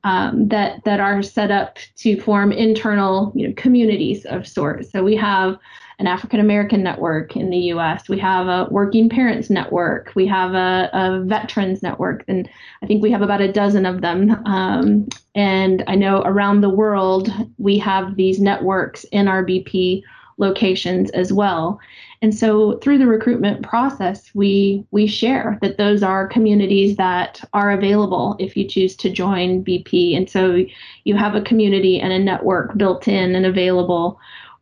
um, 0.09 0.49
that 0.49 0.83
that 0.85 1.01
are 1.01 1.23
set 1.23 1.51
up 1.51 1.79
to 1.97 2.19
form 2.19 2.51
internal 2.51 3.31
you 3.35 3.47
know, 3.47 3.55
communities 3.59 4.25
of 4.25 4.49
sorts. 4.49 4.91
So 4.91 5.05
we 5.05 5.15
have 5.17 5.59
an 5.99 6.07
African 6.07 6.41
American 6.41 6.83
network 6.83 7.37
in 7.37 7.51
the 7.51 7.59
US. 7.75 8.09
We 8.09 8.19
have 8.21 8.47
a 8.47 8.69
working 8.71 9.11
parents 9.11 9.51
network. 9.51 10.13
We 10.15 10.27
have 10.27 10.55
a, 10.55 10.89
a 10.95 11.21
veterans 11.25 11.83
network. 11.83 12.25
And 12.27 12.49
I 12.83 12.87
think 12.87 13.03
we 13.03 13.11
have 13.11 13.21
about 13.21 13.43
a 13.43 13.53
dozen 13.53 13.85
of 13.85 14.01
them. 14.01 14.31
Um, 14.47 15.09
and 15.35 15.85
I 15.87 15.95
know 15.95 16.23
around 16.23 16.63
the 16.63 16.71
world, 16.71 17.31
we 17.59 17.79
have 17.79 18.17
these 18.17 18.41
networks 18.41 19.05
in 19.05 19.29
our 19.29 19.45
BP 19.45 20.03
locations 20.39 21.11
as 21.11 21.33
well. 21.33 21.79
And 22.21 22.35
so 22.35 22.79
through 22.79 22.99
the 22.99 23.07
recruitment 23.07 23.63
process, 23.63 24.31
we 24.35 24.85
we 24.91 25.07
share 25.07 25.59
that 25.63 25.79
those 25.79 26.03
are 26.03 26.27
communities 26.27 26.97
that 26.97 27.41
are 27.53 27.71
available 27.71 28.37
if 28.41 28.57
you 28.57 28.67
choose 28.67 28.97
to 28.97 29.11
join 29.11 29.65
BP. 29.65 30.17
And 30.17 30.29
so 30.29 30.65
you 31.05 31.17
have 31.17 31.35
a 31.35 31.43
community 31.43 32.01
and 32.01 32.13
a 32.13 32.19
network 32.19 32.77
built 32.77 33.07
in 33.07 33.35
and 33.37 33.47
available 33.47 34.19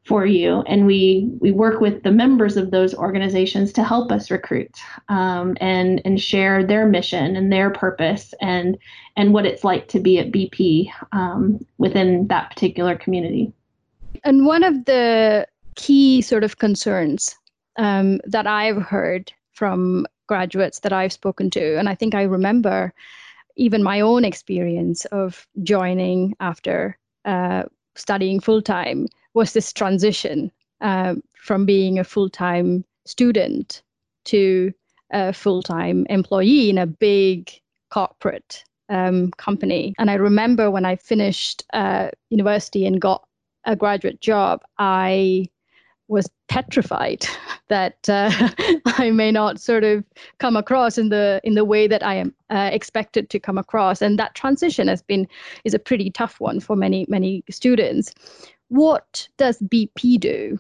for 0.07 0.25
you 0.25 0.63
and 0.69 0.87
we 0.87 1.29
we 1.41 1.51
work 1.51 1.81
with 1.81 2.05
the 2.05 2.13
members 2.13 2.57
of 2.57 2.71
those 2.71 2.95
organizations 2.95 3.73
to 3.73 3.83
help 3.83 4.13
us 4.13 4.31
recruit 4.31 4.71
um, 5.09 5.57
and 5.61 6.01
and 6.05 6.21
share 6.21 6.65
their 6.65 6.87
mission 6.87 7.35
and 7.35 7.53
their 7.53 7.71
purpose 7.71 8.33
and 8.41 8.79
and 9.17 9.35
what 9.35 9.45
it's 9.45 9.65
like 9.65 9.89
to 9.89 9.99
be 9.99 10.21
at 10.21 10.31
bp 10.31 10.89
um, 11.11 11.59
within 11.79 12.25
that 12.29 12.51
particular 12.51 12.97
community 12.97 13.53
and 14.23 14.47
one 14.47 14.63
of 14.63 14.85
the 14.85 15.45
key 15.77 16.21
sort 16.23 16.45
of 16.45 16.59
concerns 16.59 17.37
um, 17.79 18.21
that 18.25 18.47
i've 18.47 18.83
heard 18.83 19.33
from 19.53 20.07
graduates 20.27 20.81
that 20.81 20.93
i've 20.93 21.13
spoken 21.13 21.51
to 21.51 21.79
and 21.79 21.89
i 21.89 21.95
think 21.95 22.15
i 22.15 22.23
remember 22.23 22.93
even 23.57 23.83
my 23.83 24.01
own 24.01 24.25
experience 24.25 25.05
of 25.07 25.47
joining 25.63 26.35
after 26.41 26.99
uh, 27.25 27.63
studying 27.95 28.39
full 28.41 28.61
time 28.61 29.07
was 29.35 29.53
this 29.53 29.73
transition 29.73 30.51
um, 30.81 31.23
from 31.35 31.65
being 31.65 31.99
a 31.99 32.05
full 32.05 32.29
time 32.29 32.85
student 33.07 33.83
to 34.25 34.73
a 35.13 35.33
full 35.33 35.63
time 35.63 36.07
employee 36.11 36.69
in 36.69 36.79
a 36.79 36.87
big 36.87 37.51
corporate 37.91 38.65
um, 38.89 39.31
company. 39.33 39.95
And 39.99 40.11
I 40.11 40.15
remember 40.15 40.71
when 40.71 40.85
I 40.85 40.97
finished 40.97 41.65
uh, 41.73 42.11
university 42.31 42.87
and 42.87 43.01
got 43.01 43.27
a 43.65 43.77
graduate 43.77 44.21
job, 44.21 44.63
I 44.79 45.49
was 46.09 46.29
petrified 46.49 47.27
that 47.69 48.09
uh, 48.09 48.31
I 48.87 49.11
may 49.11 49.33
not 49.33 49.61
sort 49.61 49.85
of 49.85 50.05
come 50.39 50.57
across 50.57 50.99
in 50.99 51.09
the 51.09 51.41
in 51.45 51.55
the 51.55 51.65
way 51.65 51.87
that 51.87 52.03
I 52.03 52.15
am 52.15 52.35
uh, 52.51 52.71
expected 52.73 53.31
to 53.31 53.41
come 53.41 53.59
across, 53.59 54.03
and 54.03 54.19
that 54.19 54.35
transition 54.35 54.89
has 54.89 55.03
been 55.03 55.27
is 55.65 55.75
a 55.75 55.79
pretty 55.79 56.11
tough 56.11 56.41
one 56.41 56.61
for 56.61 56.77
many 56.77 57.07
many 57.09 57.43
students. 57.51 58.13
What 58.69 59.29
does 59.37 59.59
BP 59.61 60.21
do 60.21 60.59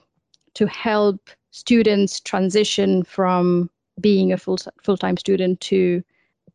to 0.54 0.66
help 0.66 1.30
students 1.50 2.20
transition 2.20 3.02
from 3.02 3.70
being 4.00 4.32
a 4.32 4.36
full 4.36 4.58
full-time 4.82 5.16
student 5.16 5.60
to 5.60 6.02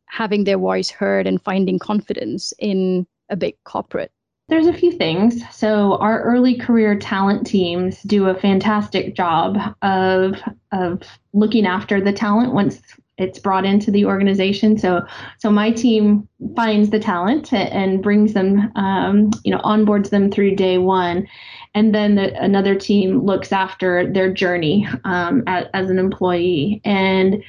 having 0.06 0.44
their 0.44 0.58
voice 0.58 0.90
heard 0.90 1.26
and 1.26 1.42
finding 1.42 1.78
confidence 1.78 2.52
in 2.58 3.06
a 3.30 3.36
big 3.36 3.56
corporate? 3.64 4.12
There's 4.52 4.66
a 4.66 4.72
few 4.74 4.92
things. 4.92 5.42
So 5.50 5.96
our 5.96 6.20
early 6.24 6.58
career 6.58 6.98
talent 6.98 7.46
teams 7.46 8.02
do 8.02 8.26
a 8.26 8.38
fantastic 8.38 9.16
job 9.16 9.56
of 9.80 10.34
of 10.72 11.00
looking 11.32 11.64
after 11.64 12.02
the 12.02 12.12
talent 12.12 12.52
once 12.52 12.82
it's 13.16 13.38
brought 13.38 13.64
into 13.64 13.90
the 13.90 14.04
organization. 14.04 14.76
So, 14.76 15.06
so 15.38 15.50
my 15.50 15.70
team 15.70 16.28
finds 16.54 16.90
the 16.90 16.98
talent 16.98 17.50
and 17.54 18.02
brings 18.02 18.34
them, 18.34 18.70
um, 18.76 19.30
you 19.42 19.52
know, 19.52 19.60
onboards 19.60 20.10
them 20.10 20.30
through 20.30 20.56
day 20.56 20.76
one, 20.76 21.26
and 21.74 21.94
then 21.94 22.16
the, 22.16 22.38
another 22.38 22.74
team 22.74 23.24
looks 23.24 23.52
after 23.52 24.12
their 24.12 24.30
journey 24.30 24.86
um, 25.04 25.44
as, 25.46 25.66
as 25.72 25.88
an 25.88 25.98
employee. 25.98 26.82
And 26.84 27.42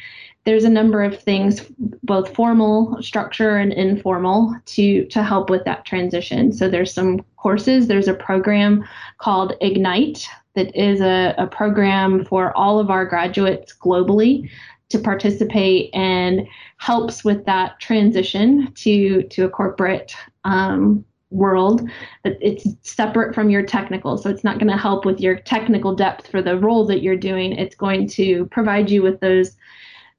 there's 0.45 0.65
a 0.65 0.69
number 0.69 1.01
of 1.01 1.19
things, 1.19 1.61
both 2.03 2.35
formal 2.35 3.01
structure 3.01 3.57
and 3.57 3.71
informal, 3.71 4.53
to 4.65 5.05
to 5.05 5.23
help 5.23 5.49
with 5.49 5.63
that 5.65 5.85
transition. 5.85 6.51
So 6.51 6.69
there's 6.69 6.93
some 6.93 7.23
courses. 7.37 7.87
There's 7.87 8.07
a 8.07 8.13
program 8.13 8.83
called 9.19 9.53
Ignite 9.61 10.27
that 10.55 10.75
is 10.75 11.01
a, 11.01 11.33
a 11.37 11.47
program 11.47 12.25
for 12.25 12.55
all 12.57 12.79
of 12.79 12.89
our 12.89 13.05
graduates 13.05 13.73
globally 13.73 14.49
to 14.89 14.99
participate 14.99 15.89
and 15.93 16.47
helps 16.77 17.23
with 17.23 17.45
that 17.45 17.79
transition 17.79 18.71
to 18.75 19.23
to 19.23 19.45
a 19.45 19.49
corporate 19.49 20.15
um, 20.43 21.03
world 21.31 21.89
it's 22.23 22.67
separate 22.83 23.33
from 23.33 23.49
your 23.49 23.63
technical 23.63 24.19
so 24.19 24.29
it's 24.29 24.43
not 24.43 24.59
going 24.59 24.69
to 24.69 24.77
help 24.77 25.03
with 25.03 25.19
your 25.19 25.35
technical 25.35 25.95
depth 25.95 26.27
for 26.27 26.43
the 26.43 26.59
role 26.59 26.85
that 26.85 27.01
you're 27.01 27.17
doing 27.17 27.53
it's 27.53 27.75
going 27.75 28.07
to 28.07 28.45
provide 28.51 28.91
you 28.91 29.01
with 29.01 29.19
those 29.19 29.57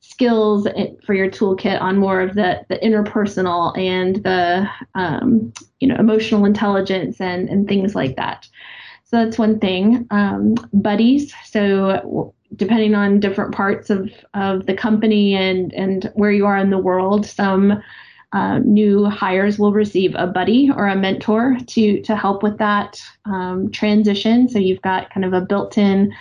skills 0.08 0.66
for 1.04 1.14
your 1.14 1.30
toolkit 1.30 1.80
on 1.80 1.98
more 1.98 2.20
of 2.20 2.34
the, 2.34 2.64
the 2.68 2.78
interpersonal 2.78 3.76
and 3.78 4.16
the 4.22 4.68
um, 4.94 5.52
you 5.80 5.88
know 5.88 5.96
emotional 5.96 6.44
intelligence 6.44 7.20
and, 7.20 7.48
and 7.48 7.66
things 7.66 7.94
like 7.94 8.16
that. 8.16 8.48
So 9.04 9.24
that's 9.24 9.38
one 9.38 9.58
thing. 9.58 10.06
Um, 10.10 10.54
buddies. 10.72 11.32
So 11.44 12.34
depending 12.56 12.94
on 12.94 13.20
different 13.20 13.54
parts 13.54 13.90
of, 13.90 14.10
of 14.34 14.66
the 14.66 14.74
company 14.74 15.34
and, 15.34 15.72
and 15.74 16.10
where 16.14 16.30
you 16.30 16.46
are 16.46 16.56
in 16.56 16.70
the 16.70 16.78
world, 16.78 17.26
some 17.26 17.82
uh, 18.32 18.58
new 18.58 19.06
hires 19.06 19.58
will 19.58 19.72
receive 19.72 20.14
a 20.16 20.26
buddy 20.26 20.70
or 20.70 20.86
a 20.88 20.96
mentor 20.96 21.56
to, 21.66 22.02
to 22.02 22.16
help 22.16 22.42
with 22.42 22.58
that 22.58 23.00
um, 23.24 23.70
transition. 23.70 24.48
So 24.48 24.58
you've 24.58 24.82
got 24.82 25.10
kind 25.10 25.24
of 25.24 25.32
a 25.32 25.40
built 25.40 25.78
in 25.78 26.12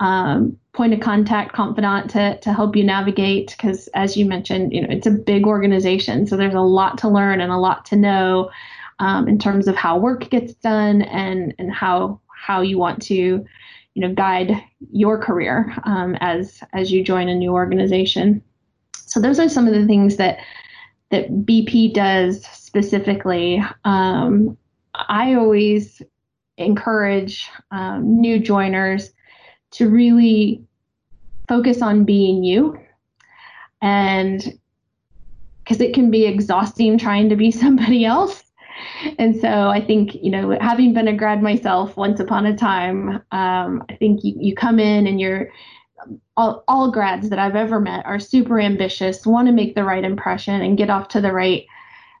um, 0.00 0.58
point 0.72 0.92
of 0.94 1.00
contact 1.00 1.52
confidant 1.52 2.10
to, 2.10 2.38
to 2.40 2.52
help 2.52 2.74
you 2.74 2.82
navigate 2.82 3.54
because 3.56 3.88
as 3.88 4.16
you 4.16 4.24
mentioned 4.24 4.72
you 4.72 4.80
know 4.80 4.88
it's 4.90 5.06
a 5.06 5.10
big 5.10 5.46
organization 5.46 6.26
so 6.26 6.36
there's 6.36 6.54
a 6.54 6.60
lot 6.60 6.98
to 6.98 7.08
learn 7.08 7.40
and 7.40 7.52
a 7.52 7.58
lot 7.58 7.84
to 7.84 7.96
know 7.96 8.50
um, 9.00 9.28
in 9.28 9.38
terms 9.38 9.66
of 9.66 9.76
how 9.76 9.98
work 9.98 10.28
gets 10.30 10.54
done 10.54 11.02
and 11.02 11.54
and 11.58 11.72
how 11.72 12.20
how 12.28 12.60
you 12.60 12.78
want 12.78 13.02
to 13.02 13.44
you 13.94 14.08
know 14.08 14.14
guide 14.14 14.52
your 14.92 15.18
career 15.18 15.74
um, 15.84 16.16
as 16.20 16.62
as 16.72 16.92
you 16.92 17.02
join 17.02 17.28
a 17.28 17.34
new 17.34 17.52
organization. 17.52 18.42
So 18.92 19.20
those 19.20 19.38
are 19.40 19.48
some 19.48 19.66
of 19.66 19.74
the 19.74 19.86
things 19.86 20.16
that 20.16 20.38
that 21.10 21.28
bp 21.30 21.92
does 21.92 22.44
specifically. 22.46 23.62
Um, 23.84 24.56
i 24.94 25.34
always 25.34 26.02
encourage 26.56 27.48
um, 27.70 28.20
new 28.20 28.38
joiners 28.38 29.10
to 29.72 29.88
really 29.88 30.64
focus 31.48 31.82
on 31.82 32.04
being 32.04 32.44
you. 32.44 32.78
And 33.82 34.58
because 35.64 35.80
it 35.80 35.94
can 35.94 36.10
be 36.10 36.26
exhausting 36.26 36.98
trying 36.98 37.28
to 37.28 37.36
be 37.36 37.50
somebody 37.64 38.04
else. 38.04 38.44
And 39.18 39.38
so 39.38 39.68
I 39.68 39.84
think, 39.84 40.14
you 40.14 40.30
know, 40.30 40.56
having 40.60 40.94
been 40.94 41.08
a 41.08 41.16
grad 41.16 41.42
myself 41.42 41.96
once 41.96 42.18
upon 42.18 42.46
a 42.46 42.56
time, 42.56 43.22
um, 43.30 43.84
I 43.88 43.96
think 43.98 44.24
you, 44.24 44.34
you 44.38 44.54
come 44.54 44.78
in 44.78 45.06
and 45.06 45.20
you're 45.20 45.50
all, 46.36 46.64
all 46.66 46.90
grads 46.90 47.28
that 47.28 47.38
I've 47.38 47.56
ever 47.56 47.78
met 47.78 48.06
are 48.06 48.18
super 48.18 48.58
ambitious, 48.58 49.26
want 49.26 49.48
to 49.48 49.52
make 49.52 49.74
the 49.74 49.84
right 49.84 50.02
impression 50.02 50.62
and 50.62 50.78
get 50.78 50.88
off 50.88 51.08
to 51.08 51.20
the 51.20 51.32
right 51.32 51.66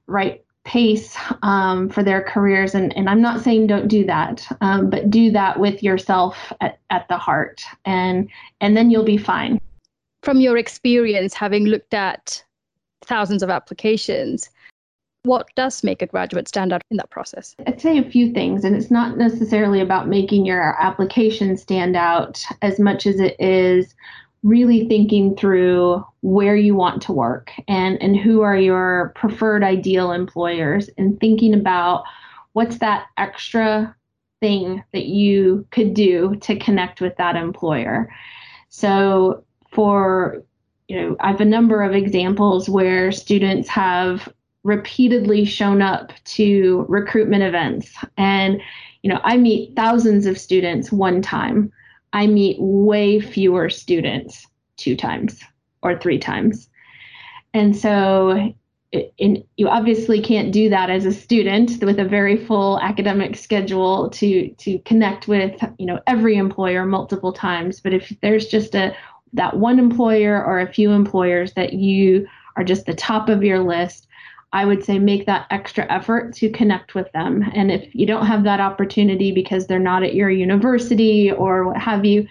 right 0.06 0.44
pace 0.64 1.16
um, 1.42 1.88
for 1.88 2.02
their 2.02 2.22
careers. 2.22 2.74
And, 2.74 2.96
and 2.96 3.08
I'm 3.08 3.22
not 3.22 3.42
saying 3.42 3.66
don't 3.66 3.88
do 3.88 4.04
that, 4.06 4.46
um, 4.60 4.90
but 4.90 5.10
do 5.10 5.30
that 5.30 5.58
with 5.58 5.82
yourself 5.82 6.52
at, 6.60 6.78
at 6.90 7.08
the 7.08 7.16
heart 7.16 7.62
and 7.84 8.28
and 8.60 8.76
then 8.76 8.90
you'll 8.90 9.04
be 9.04 9.18
fine. 9.18 9.60
From 10.22 10.38
your 10.40 10.58
experience, 10.58 11.32
having 11.32 11.64
looked 11.64 11.94
at 11.94 12.44
thousands 13.02 13.42
of 13.42 13.48
applications, 13.48 14.50
what 15.22 15.48
does 15.54 15.82
make 15.82 16.02
a 16.02 16.06
graduate 16.06 16.48
stand 16.48 16.72
out 16.72 16.82
in 16.90 16.96
that 16.98 17.10
process? 17.10 17.54
I'd 17.66 17.80
say 17.80 17.98
a 17.98 18.10
few 18.10 18.32
things, 18.32 18.64
and 18.64 18.76
it's 18.76 18.90
not 18.90 19.18
necessarily 19.18 19.80
about 19.80 20.08
making 20.08 20.46
your 20.46 20.80
application 20.80 21.56
stand 21.56 21.96
out 21.96 22.44
as 22.62 22.78
much 22.78 23.06
as 23.06 23.20
it 23.20 23.36
is 23.38 23.94
really 24.42 24.88
thinking 24.88 25.36
through 25.36 26.04
where 26.22 26.56
you 26.56 26.74
want 26.74 27.02
to 27.02 27.12
work 27.12 27.52
and, 27.68 28.00
and 28.02 28.16
who 28.16 28.40
are 28.40 28.56
your 28.56 29.12
preferred 29.14 29.62
ideal 29.62 30.12
employers 30.12 30.88
and 30.96 31.20
thinking 31.20 31.54
about 31.54 32.04
what's 32.52 32.78
that 32.78 33.06
extra 33.18 33.94
thing 34.40 34.82
that 34.92 35.04
you 35.04 35.66
could 35.70 35.92
do 35.92 36.34
to 36.36 36.58
connect 36.58 37.00
with 37.00 37.14
that 37.16 37.36
employer. 37.36 38.10
So 38.70 39.44
for 39.70 40.42
you 40.88 41.00
know, 41.00 41.16
I 41.20 41.28
have 41.28 41.40
a 41.40 41.44
number 41.44 41.82
of 41.82 41.94
examples 41.94 42.68
where 42.68 43.12
students 43.12 43.68
have 43.68 44.28
repeatedly 44.64 45.44
shown 45.44 45.80
up 45.82 46.12
to 46.24 46.84
recruitment 46.88 47.44
events 47.44 47.94
and 48.16 48.60
you 49.02 49.08
know, 49.08 49.20
I 49.24 49.38
meet 49.38 49.74
thousands 49.76 50.26
of 50.26 50.38
students 50.38 50.92
one 50.92 51.22
time. 51.22 51.72
I 52.12 52.26
meet 52.26 52.56
way 52.60 53.20
fewer 53.20 53.70
students 53.70 54.46
two 54.76 54.96
times 54.96 55.40
or 55.82 55.98
three 55.98 56.18
times. 56.18 56.68
And 57.54 57.76
so 57.76 58.54
in, 59.18 59.44
you 59.56 59.68
obviously 59.68 60.20
can't 60.20 60.52
do 60.52 60.68
that 60.68 60.90
as 60.90 61.06
a 61.06 61.12
student 61.12 61.82
with 61.82 62.00
a 62.00 62.04
very 62.04 62.36
full 62.36 62.80
academic 62.80 63.36
schedule 63.36 64.10
to 64.10 64.50
to 64.54 64.80
connect 64.80 65.28
with 65.28 65.62
you 65.78 65.86
know 65.86 66.00
every 66.08 66.36
employer 66.36 66.84
multiple 66.84 67.32
times 67.32 67.80
but 67.80 67.94
if 67.94 68.12
there's 68.20 68.48
just 68.48 68.74
a 68.74 68.92
that 69.32 69.56
one 69.56 69.78
employer 69.78 70.44
or 70.44 70.58
a 70.58 70.72
few 70.72 70.90
employers 70.90 71.52
that 71.52 71.72
you 71.72 72.26
are 72.56 72.64
just 72.64 72.86
the 72.86 72.94
top 72.94 73.28
of 73.28 73.44
your 73.44 73.60
list 73.60 74.08
i 74.52 74.64
would 74.64 74.84
say 74.84 74.98
make 74.98 75.26
that 75.26 75.46
extra 75.50 75.90
effort 75.90 76.34
to 76.34 76.50
connect 76.50 76.94
with 76.94 77.10
them 77.12 77.44
and 77.54 77.70
if 77.70 77.94
you 77.94 78.06
don't 78.06 78.26
have 78.26 78.44
that 78.44 78.60
opportunity 78.60 79.32
because 79.32 79.66
they're 79.66 79.78
not 79.78 80.02
at 80.02 80.14
your 80.14 80.30
university 80.30 81.30
or 81.30 81.66
what 81.68 81.76
have 81.76 82.04
you 82.04 82.26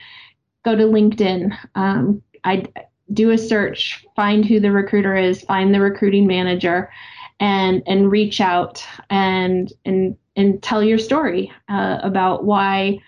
go 0.64 0.76
to 0.76 0.84
linkedin 0.84 1.58
um, 1.76 2.22
i 2.44 2.66
do 3.14 3.32
a 3.32 3.38
search, 3.38 4.06
find 4.16 4.46
who 4.46 4.60
the 4.60 4.72
recruiter 4.72 5.16
is, 5.16 5.42
find 5.42 5.74
the 5.74 5.82
recruiting 5.82 6.28
manager, 6.28 6.92
and 7.40 7.82
and 7.88 8.12
reach 8.12 8.42
out 8.42 8.86
and 9.10 9.72
and 9.86 10.18
and 10.36 10.62
tell 10.62 10.84
your 10.84 10.98
story 10.98 11.52
uh, 11.70 12.00
about 12.04 12.44
why 12.46 13.00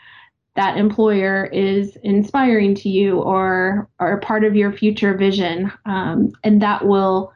that 0.56 0.78
employer 0.78 1.46
is 1.46 1.98
inspiring 2.04 2.76
to 2.76 2.90
you 2.90 3.20
or 3.20 3.90
or 4.00 4.20
part 4.22 4.44
of 4.44 4.56
your 4.56 4.72
future 4.72 5.16
vision, 5.16 5.72
um, 5.86 6.32
and 6.44 6.62
that 6.62 6.86
will. 6.86 7.34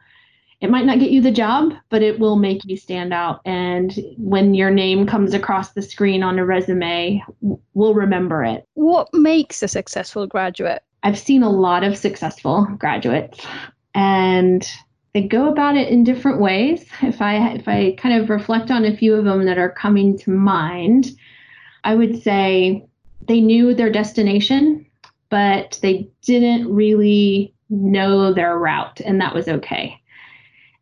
It 0.66 0.72
might 0.72 0.84
not 0.84 0.98
get 0.98 1.12
you 1.12 1.22
the 1.22 1.30
job, 1.30 1.74
but 1.90 2.02
it 2.02 2.18
will 2.18 2.34
make 2.34 2.64
you 2.64 2.76
stand 2.76 3.14
out. 3.14 3.40
And 3.44 3.96
when 4.18 4.52
your 4.52 4.68
name 4.68 5.06
comes 5.06 5.32
across 5.32 5.70
the 5.70 5.80
screen 5.80 6.24
on 6.24 6.40
a 6.40 6.44
resume, 6.44 7.22
we'll 7.74 7.94
remember 7.94 8.42
it. 8.42 8.66
What 8.74 9.08
makes 9.12 9.62
a 9.62 9.68
successful 9.68 10.26
graduate? 10.26 10.82
I've 11.04 11.20
seen 11.20 11.44
a 11.44 11.48
lot 11.48 11.84
of 11.84 11.96
successful 11.96 12.64
graduates 12.80 13.46
and 13.94 14.68
they 15.14 15.22
go 15.22 15.48
about 15.48 15.76
it 15.76 15.86
in 15.86 16.02
different 16.02 16.40
ways. 16.40 16.84
If 17.00 17.22
I 17.22 17.50
if 17.50 17.68
I 17.68 17.94
kind 17.96 18.20
of 18.20 18.28
reflect 18.28 18.72
on 18.72 18.84
a 18.84 18.96
few 18.96 19.14
of 19.14 19.24
them 19.24 19.44
that 19.44 19.58
are 19.58 19.70
coming 19.70 20.18
to 20.18 20.32
mind, 20.32 21.12
I 21.84 21.94
would 21.94 22.24
say 22.24 22.84
they 23.28 23.40
knew 23.40 23.72
their 23.72 23.92
destination, 23.92 24.84
but 25.30 25.78
they 25.80 26.10
didn't 26.22 26.74
really 26.74 27.54
know 27.70 28.32
their 28.32 28.58
route 28.58 29.00
and 29.00 29.20
that 29.20 29.32
was 29.32 29.46
okay. 29.46 30.00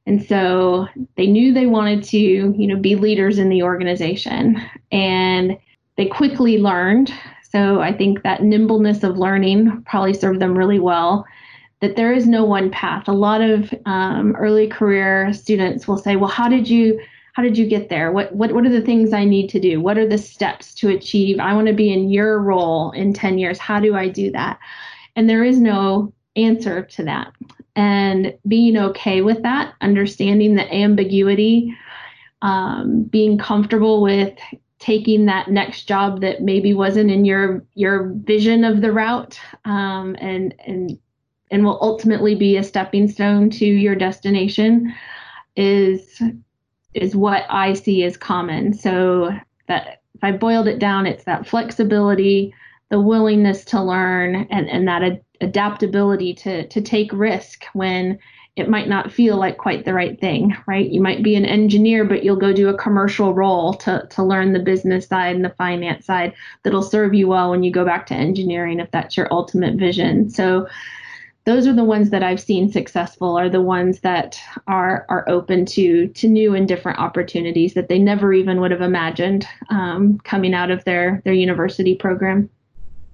And 0.06 0.22
so 0.22 0.86
they 1.16 1.26
knew 1.26 1.52
they 1.52 1.66
wanted 1.66 2.04
to, 2.04 2.18
you 2.18 2.66
know, 2.66 2.76
be 2.76 2.94
leaders 2.94 3.38
in 3.38 3.48
the 3.48 3.62
organization 3.62 4.60
and 4.92 5.56
they 5.96 6.06
quickly 6.06 6.58
learned 6.58 7.12
so 7.54 7.80
I 7.80 7.92
think 7.92 8.24
that 8.24 8.42
nimbleness 8.42 9.04
of 9.04 9.16
learning 9.16 9.84
probably 9.86 10.12
served 10.12 10.40
them 10.40 10.58
really 10.58 10.80
well. 10.80 11.24
That 11.82 11.94
there 11.94 12.12
is 12.12 12.26
no 12.26 12.44
one 12.44 12.68
path. 12.68 13.06
A 13.06 13.12
lot 13.12 13.40
of 13.42 13.72
um, 13.86 14.34
early 14.34 14.66
career 14.66 15.32
students 15.32 15.86
will 15.86 15.98
say, 15.98 16.16
"Well, 16.16 16.30
how 16.30 16.48
did 16.48 16.68
you 16.68 17.00
how 17.34 17.44
did 17.44 17.56
you 17.56 17.66
get 17.66 17.90
there? 17.90 18.10
What 18.10 18.34
what 18.34 18.52
what 18.52 18.66
are 18.66 18.70
the 18.70 18.80
things 18.80 19.12
I 19.12 19.24
need 19.24 19.48
to 19.50 19.60
do? 19.60 19.80
What 19.80 19.98
are 19.98 20.08
the 20.08 20.18
steps 20.18 20.74
to 20.76 20.88
achieve? 20.88 21.38
I 21.38 21.54
want 21.54 21.68
to 21.68 21.72
be 21.72 21.92
in 21.92 22.10
your 22.10 22.40
role 22.40 22.90
in 22.90 23.12
10 23.12 23.38
years. 23.38 23.58
How 23.60 23.78
do 23.78 23.94
I 23.94 24.08
do 24.08 24.32
that?" 24.32 24.58
And 25.14 25.30
there 25.30 25.44
is 25.44 25.60
no 25.60 26.12
answer 26.34 26.82
to 26.82 27.04
that. 27.04 27.32
And 27.76 28.38
being 28.46 28.76
okay 28.76 29.20
with 29.20 29.42
that, 29.42 29.74
understanding 29.80 30.54
the 30.54 30.72
ambiguity, 30.72 31.76
um, 32.42 33.04
being 33.04 33.38
comfortable 33.38 34.00
with 34.00 34.38
taking 34.78 35.24
that 35.26 35.48
next 35.48 35.84
job 35.84 36.20
that 36.20 36.42
maybe 36.42 36.74
wasn't 36.74 37.10
in 37.10 37.24
your 37.24 37.64
your 37.74 38.12
vision 38.16 38.64
of 38.64 38.80
the 38.82 38.92
route 38.92 39.40
um, 39.64 40.14
and 40.20 40.54
and 40.66 40.98
and 41.50 41.64
will 41.64 41.78
ultimately 41.80 42.34
be 42.34 42.56
a 42.56 42.62
stepping 42.62 43.08
stone 43.08 43.48
to 43.48 43.64
your 43.64 43.94
destination 43.94 44.92
is 45.56 46.20
is 46.94 47.16
what 47.16 47.44
I 47.50 47.72
see 47.72 48.04
as 48.04 48.16
common. 48.16 48.72
So 48.72 49.30
that 49.68 50.02
if 50.14 50.22
I 50.22 50.32
boiled 50.32 50.68
it 50.68 50.78
down, 50.78 51.06
it's 51.06 51.24
that 51.24 51.46
flexibility, 51.46 52.54
the 52.90 53.00
willingness 53.00 53.64
to 53.66 53.82
learn, 53.82 54.46
and 54.50 54.68
and 54.68 54.86
that 54.88 55.22
adaptability 55.44 56.34
to 56.34 56.66
to 56.68 56.80
take 56.80 57.12
risk 57.12 57.64
when 57.72 58.18
it 58.56 58.68
might 58.68 58.88
not 58.88 59.10
feel 59.10 59.36
like 59.36 59.58
quite 59.58 59.84
the 59.84 59.94
right 59.94 60.20
thing, 60.20 60.56
right? 60.66 60.88
You 60.88 61.00
might 61.00 61.24
be 61.24 61.34
an 61.34 61.44
engineer, 61.44 62.04
but 62.04 62.22
you'll 62.22 62.36
go 62.36 62.52
do 62.52 62.68
a 62.68 62.78
commercial 62.78 63.34
role 63.34 63.74
to, 63.74 64.06
to 64.10 64.22
learn 64.22 64.52
the 64.52 64.60
business 64.60 65.08
side 65.08 65.34
and 65.34 65.44
the 65.44 65.50
finance 65.50 66.06
side 66.06 66.34
that'll 66.62 66.82
serve 66.82 67.14
you 67.14 67.26
well 67.26 67.50
when 67.50 67.64
you 67.64 67.72
go 67.72 67.84
back 67.84 68.06
to 68.06 68.14
engineering 68.14 68.78
if 68.78 68.88
that's 68.92 69.16
your 69.16 69.26
ultimate 69.32 69.74
vision. 69.74 70.30
So 70.30 70.68
those 71.44 71.66
are 71.66 71.72
the 71.72 71.84
ones 71.84 72.10
that 72.10 72.22
I've 72.22 72.40
seen 72.40 72.70
successful 72.70 73.36
are 73.36 73.48
the 73.48 73.60
ones 73.60 74.00
that 74.00 74.38
are 74.68 75.04
are 75.08 75.28
open 75.28 75.66
to 75.66 76.08
to 76.08 76.28
new 76.28 76.54
and 76.54 76.66
different 76.66 77.00
opportunities 77.00 77.74
that 77.74 77.88
they 77.88 77.98
never 77.98 78.32
even 78.32 78.60
would 78.60 78.70
have 78.70 78.80
imagined 78.80 79.46
um, 79.68 80.18
coming 80.20 80.54
out 80.54 80.70
of 80.70 80.84
their 80.84 81.20
their 81.24 81.34
university 81.34 81.96
program. 81.96 82.48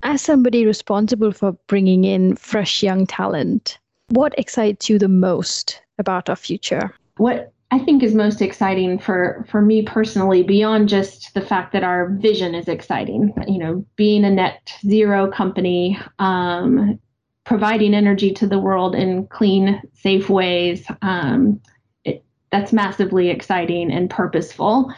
As 0.02 0.22
somebody 0.22 0.64
responsible 0.64 1.32
for 1.32 1.52
bringing 1.66 2.04
in 2.04 2.36
fresh 2.36 2.82
young 2.82 3.06
talent, 3.06 3.78
what 4.08 4.34
excites 4.38 4.88
you 4.88 4.98
the 4.98 5.08
most 5.08 5.82
about 5.98 6.28
our 6.28 6.36
future? 6.36 6.94
What 7.16 7.52
I 7.70 7.78
think 7.78 8.02
is 8.02 8.14
most 8.14 8.42
exciting 8.42 8.98
for 8.98 9.46
for 9.48 9.62
me 9.62 9.82
personally, 9.82 10.42
beyond 10.42 10.88
just 10.88 11.34
the 11.34 11.40
fact 11.40 11.72
that 11.72 11.84
our 11.84 12.08
vision 12.08 12.54
is 12.54 12.66
exciting, 12.66 13.32
you 13.46 13.58
know, 13.58 13.84
being 13.96 14.24
a 14.24 14.30
net 14.30 14.72
zero 14.84 15.30
company, 15.30 15.98
um, 16.18 16.98
providing 17.44 17.94
energy 17.94 18.32
to 18.32 18.46
the 18.46 18.58
world 18.58 18.94
in 18.94 19.26
clean, 19.28 19.80
safe 19.94 20.28
ways, 20.28 20.84
um, 21.02 21.60
it, 22.04 22.24
that's 22.50 22.72
massively 22.72 23.28
exciting 23.28 23.92
and 23.92 24.10
purposeful. 24.10 24.92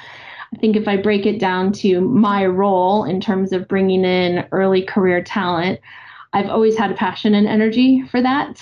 I 0.55 0.59
think 0.59 0.77
if 0.77 0.87
I 0.87 0.97
break 0.97 1.27
it 1.27 1.39
down 1.39 1.73
to 1.75 2.01
my 2.01 2.45
role 2.47 3.05
in 3.05 3.21
terms 3.21 3.53
of 3.53 3.69
bringing 3.69 4.05
in 4.05 4.47
early 4.53 4.83
career 4.83 5.23
talent, 5.23 5.81
I've 6.33 6.49
always 6.49 6.77
had 6.77 6.91
a 6.91 6.95
passion 6.95 7.35
and 7.35 7.47
energy 7.47 8.03
for 8.11 8.21
that 8.23 8.61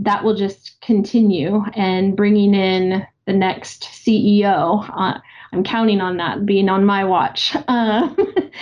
that 0.00 0.24
will 0.24 0.34
just 0.34 0.80
continue 0.80 1.62
and 1.74 2.16
bringing 2.16 2.54
in 2.54 3.06
the 3.26 3.32
next 3.32 3.82
CEO. 3.82 4.88
Uh, 4.96 5.20
I'm 5.52 5.62
counting 5.62 6.00
on 6.00 6.16
that 6.16 6.46
being 6.46 6.68
on 6.68 6.84
my 6.84 7.04
watch, 7.04 7.54
uh, 7.68 8.14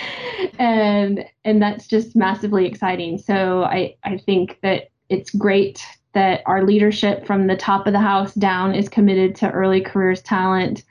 and 0.59 1.25
and 1.45 1.61
that's 1.61 1.87
just 1.87 2.15
massively 2.15 2.65
exciting. 2.65 3.17
So 3.17 3.63
I 3.63 3.95
I 4.03 4.17
think 4.17 4.59
that 4.63 4.89
it's 5.07 5.29
great 5.31 5.83
that 6.13 6.41
our 6.45 6.65
leadership 6.65 7.25
from 7.25 7.47
the 7.47 7.55
top 7.55 7.87
of 7.87 7.93
the 7.93 7.99
house 7.99 8.33
down 8.33 8.75
is 8.75 8.89
committed 8.89 9.35
to 9.35 9.51
early 9.51 9.81
careers 9.81 10.21
talent. 10.21 10.83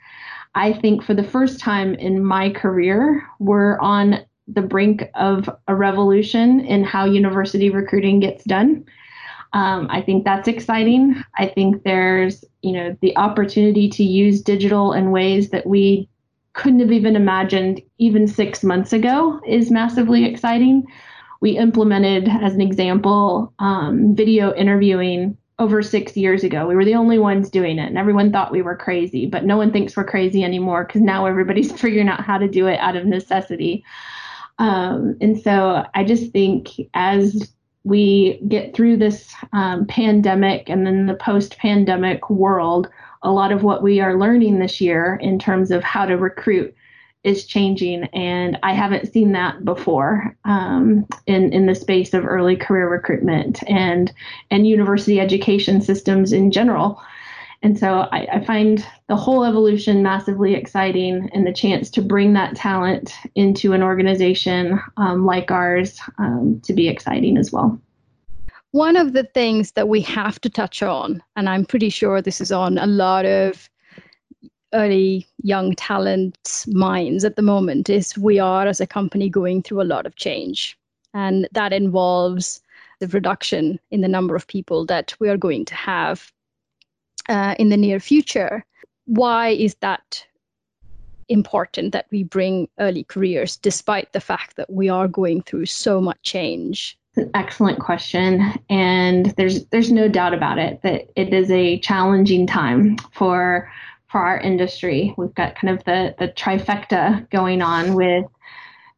I 0.55 0.73
think 0.73 1.03
for 1.03 1.13
the 1.13 1.23
first 1.23 1.59
time 1.59 1.93
in 1.95 2.23
my 2.23 2.49
career, 2.49 3.23
we're 3.39 3.77
on 3.79 4.25
the 4.47 4.61
brink 4.61 5.03
of 5.15 5.49
a 5.67 5.75
revolution 5.75 6.61
in 6.61 6.83
how 6.83 7.05
university 7.05 7.69
recruiting 7.69 8.19
gets 8.19 8.43
done. 8.43 8.83
Um, 9.53 9.87
I 9.89 10.01
think 10.01 10.25
that's 10.25 10.47
exciting. 10.47 11.23
I 11.37 11.47
think 11.47 11.83
there's, 11.83 12.43
you 12.61 12.71
know, 12.71 12.97
the 13.01 13.15
opportunity 13.17 13.89
to 13.89 14.03
use 14.03 14.41
digital 14.41 14.93
in 14.93 15.11
ways 15.11 15.49
that 15.51 15.65
we 15.65 16.09
couldn't 16.53 16.79
have 16.79 16.91
even 16.91 17.15
imagined 17.15 17.81
even 17.99 18.27
six 18.27 18.63
months 18.63 18.91
ago 18.91 19.39
is 19.47 19.71
massively 19.71 20.25
exciting. 20.25 20.85
We 21.41 21.57
implemented, 21.57 22.27
as 22.27 22.53
an 22.53 22.61
example, 22.61 23.53
um, 23.59 24.15
video 24.15 24.53
interviewing 24.53 25.37
over 25.59 25.83
six 25.83 26.15
years 26.15 26.43
ago. 26.43 26.65
We 26.65 26.75
were 26.75 26.85
the 26.85 26.95
only 26.95 27.19
ones 27.19 27.49
doing 27.49 27.77
it, 27.77 27.87
and 27.87 27.97
everyone 27.97 28.31
thought 28.31 28.51
we 28.51 28.61
were 28.61 28.75
crazy, 28.75 29.25
but 29.25 29.45
no 29.45 29.57
one 29.57 29.71
thinks 29.71 29.95
we're 29.95 30.05
crazy 30.05 30.43
anymore 30.43 30.85
because 30.85 31.01
now 31.01 31.25
everybody's 31.25 31.71
figuring 31.79 32.07
out 32.07 32.23
how 32.23 32.37
to 32.37 32.47
do 32.47 32.67
it 32.67 32.79
out 32.79 32.95
of 32.95 33.05
necessity. 33.05 33.83
Um, 34.57 35.17
and 35.21 35.39
so 35.39 35.85
I 35.93 36.03
just 36.03 36.31
think 36.31 36.69
as 36.93 37.53
we 37.83 38.41
get 38.47 38.75
through 38.75 38.97
this 38.97 39.33
um, 39.53 39.85
pandemic 39.87 40.69
and 40.69 40.85
then 40.85 41.05
the 41.05 41.13
post 41.13 41.57
pandemic 41.57 42.29
world, 42.29 42.89
a 43.21 43.31
lot 43.31 43.51
of 43.51 43.63
what 43.63 43.83
we 43.83 43.99
are 43.99 44.19
learning 44.19 44.59
this 44.59 44.79
year 44.81 45.17
in 45.21 45.39
terms 45.39 45.71
of 45.71 45.83
how 45.83 46.05
to 46.05 46.17
recruit 46.17 46.73
is 47.23 47.45
changing, 47.45 48.05
and 48.13 48.57
I 48.63 48.73
haven't 48.73 49.11
seen 49.11 49.33
that 49.33 49.65
before 49.65 50.35
um, 50.45 51.05
in 51.27 51.51
in 51.51 51.65
the 51.65 51.75
space 51.75 52.13
of 52.13 52.25
early 52.25 52.55
career 52.55 52.89
recruitment 52.89 53.61
and 53.67 54.11
and 54.51 54.67
university 54.67 55.19
education 55.19 55.81
systems 55.81 56.31
in 56.31 56.51
general. 56.51 57.01
And 57.61 57.77
so 57.77 58.07
I, 58.13 58.25
I, 58.31 58.45
find 58.45 58.85
the 59.07 59.17
whole 59.17 59.43
evolution 59.43 60.01
massively 60.01 60.53
exciting 60.53 61.29
and 61.33 61.45
the 61.45 61.51
chance 61.51 61.89
to 61.89 62.01
bring 62.01 62.31
that 62.31 62.55
talent 62.55 63.13
into 63.35 63.73
an 63.73 63.83
organization 63.83 64.79
um, 64.95 65.25
like 65.25 65.51
ours 65.51 65.99
um, 66.19 66.61
to 66.63 66.71
be 66.71 66.87
exciting 66.87 67.37
as 67.37 67.51
well. 67.51 67.77
One 68.71 68.95
of 68.95 69.11
the 69.11 69.25
things 69.33 69.73
that 69.73 69.89
we 69.89 69.99
have 70.01 70.39
to 70.41 70.49
touch 70.49 70.81
on, 70.81 71.21
and 71.35 71.49
I'm 71.49 71.65
pretty 71.65 71.89
sure 71.89 72.21
this 72.21 72.39
is 72.39 72.53
on 72.53 72.77
a 72.77 72.87
lot 72.87 73.25
of 73.25 73.69
early 74.73 75.27
young 75.43 75.75
talents' 75.75 76.67
minds 76.67 77.23
at 77.25 77.35
the 77.35 77.41
moment, 77.41 77.89
is 77.89 78.17
we 78.17 78.39
are 78.39 78.67
as 78.67 78.79
a 78.79 78.87
company 78.87 79.29
going 79.29 79.61
through 79.61 79.81
a 79.81 79.83
lot 79.83 80.05
of 80.05 80.15
change. 80.15 80.77
And 81.13 81.47
that 81.53 81.73
involves 81.73 82.61
the 82.99 83.07
reduction 83.07 83.79
in 83.91 84.01
the 84.01 84.07
number 84.07 84.35
of 84.35 84.47
people 84.47 84.85
that 84.85 85.15
we 85.19 85.29
are 85.29 85.37
going 85.37 85.65
to 85.65 85.75
have 85.75 86.31
uh, 87.29 87.55
in 87.57 87.69
the 87.69 87.77
near 87.77 87.99
future. 87.99 88.65
Why 89.05 89.49
is 89.49 89.75
that 89.81 90.25
important 91.29 91.93
that 91.93 92.07
we 92.11 92.23
bring 92.23 92.67
early 92.79 93.03
careers 93.03 93.55
despite 93.55 94.11
the 94.13 94.19
fact 94.19 94.55
that 94.55 94.71
we 94.71 94.89
are 94.89 95.07
going 95.07 95.41
through 95.43 95.67
so 95.67 96.01
much 96.01 96.21
change? 96.23 96.97
an 97.15 97.29
excellent 97.33 97.79
question 97.79 98.53
and 98.69 99.27
there's 99.35 99.65
there's 99.65 99.91
no 99.91 100.07
doubt 100.07 100.33
about 100.33 100.57
it 100.57 100.81
that 100.83 101.09
it 101.15 101.33
is 101.33 101.49
a 101.51 101.79
challenging 101.79 102.45
time 102.45 102.97
for 103.13 103.69
for 104.09 104.19
our 104.19 104.39
industry. 104.39 105.13
We've 105.17 105.33
got 105.35 105.55
kind 105.55 105.77
of 105.77 105.83
the 105.85 106.15
the 106.17 106.29
trifecta 106.29 107.29
going 107.29 107.61
on 107.61 107.93
with 107.93 108.25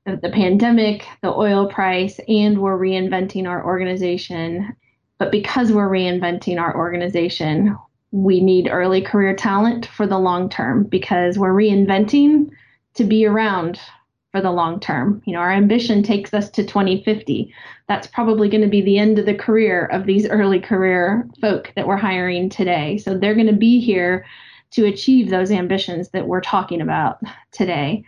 the, 0.05 0.17
the 0.17 0.29
pandemic, 0.29 1.05
the 1.21 1.33
oil 1.33 1.67
price, 1.67 2.19
and 2.27 2.59
we're 2.59 2.79
reinventing 2.79 3.47
our 3.47 3.65
organization. 3.65 4.75
But 5.19 5.31
because 5.31 5.71
we're 5.71 5.89
reinventing 5.89 6.59
our 6.59 6.75
organization, 6.75 7.77
we 8.11 8.41
need 8.41 8.69
early 8.69 9.01
career 9.01 9.35
talent 9.35 9.85
for 9.85 10.07
the 10.07 10.17
long 10.17 10.49
term 10.49 10.83
because 10.83 11.37
we're 11.37 11.53
reinventing 11.53 12.49
to 12.95 13.03
be 13.03 13.25
around 13.25 13.79
for 14.31 14.41
the 14.41 14.51
long 14.51 14.79
term. 14.79 15.21
You 15.25 15.33
know, 15.33 15.39
our 15.39 15.51
ambition 15.51 16.03
takes 16.03 16.33
us 16.33 16.49
to 16.51 16.65
2050. 16.65 17.53
That's 17.87 18.07
probably 18.07 18.49
going 18.49 18.63
to 18.63 18.69
be 18.69 18.81
the 18.81 18.97
end 18.97 19.19
of 19.19 19.25
the 19.25 19.35
career 19.35 19.85
of 19.85 20.05
these 20.05 20.27
early 20.27 20.59
career 20.59 21.29
folk 21.39 21.71
that 21.75 21.87
we're 21.87 21.97
hiring 21.97 22.49
today. 22.49 22.97
So 22.97 23.17
they're 23.17 23.35
going 23.35 23.47
to 23.47 23.53
be 23.53 23.79
here 23.79 24.25
to 24.71 24.85
achieve 24.85 25.29
those 25.29 25.51
ambitions 25.51 26.09
that 26.09 26.27
we're 26.27 26.41
talking 26.41 26.81
about 26.81 27.19
today. 27.51 28.03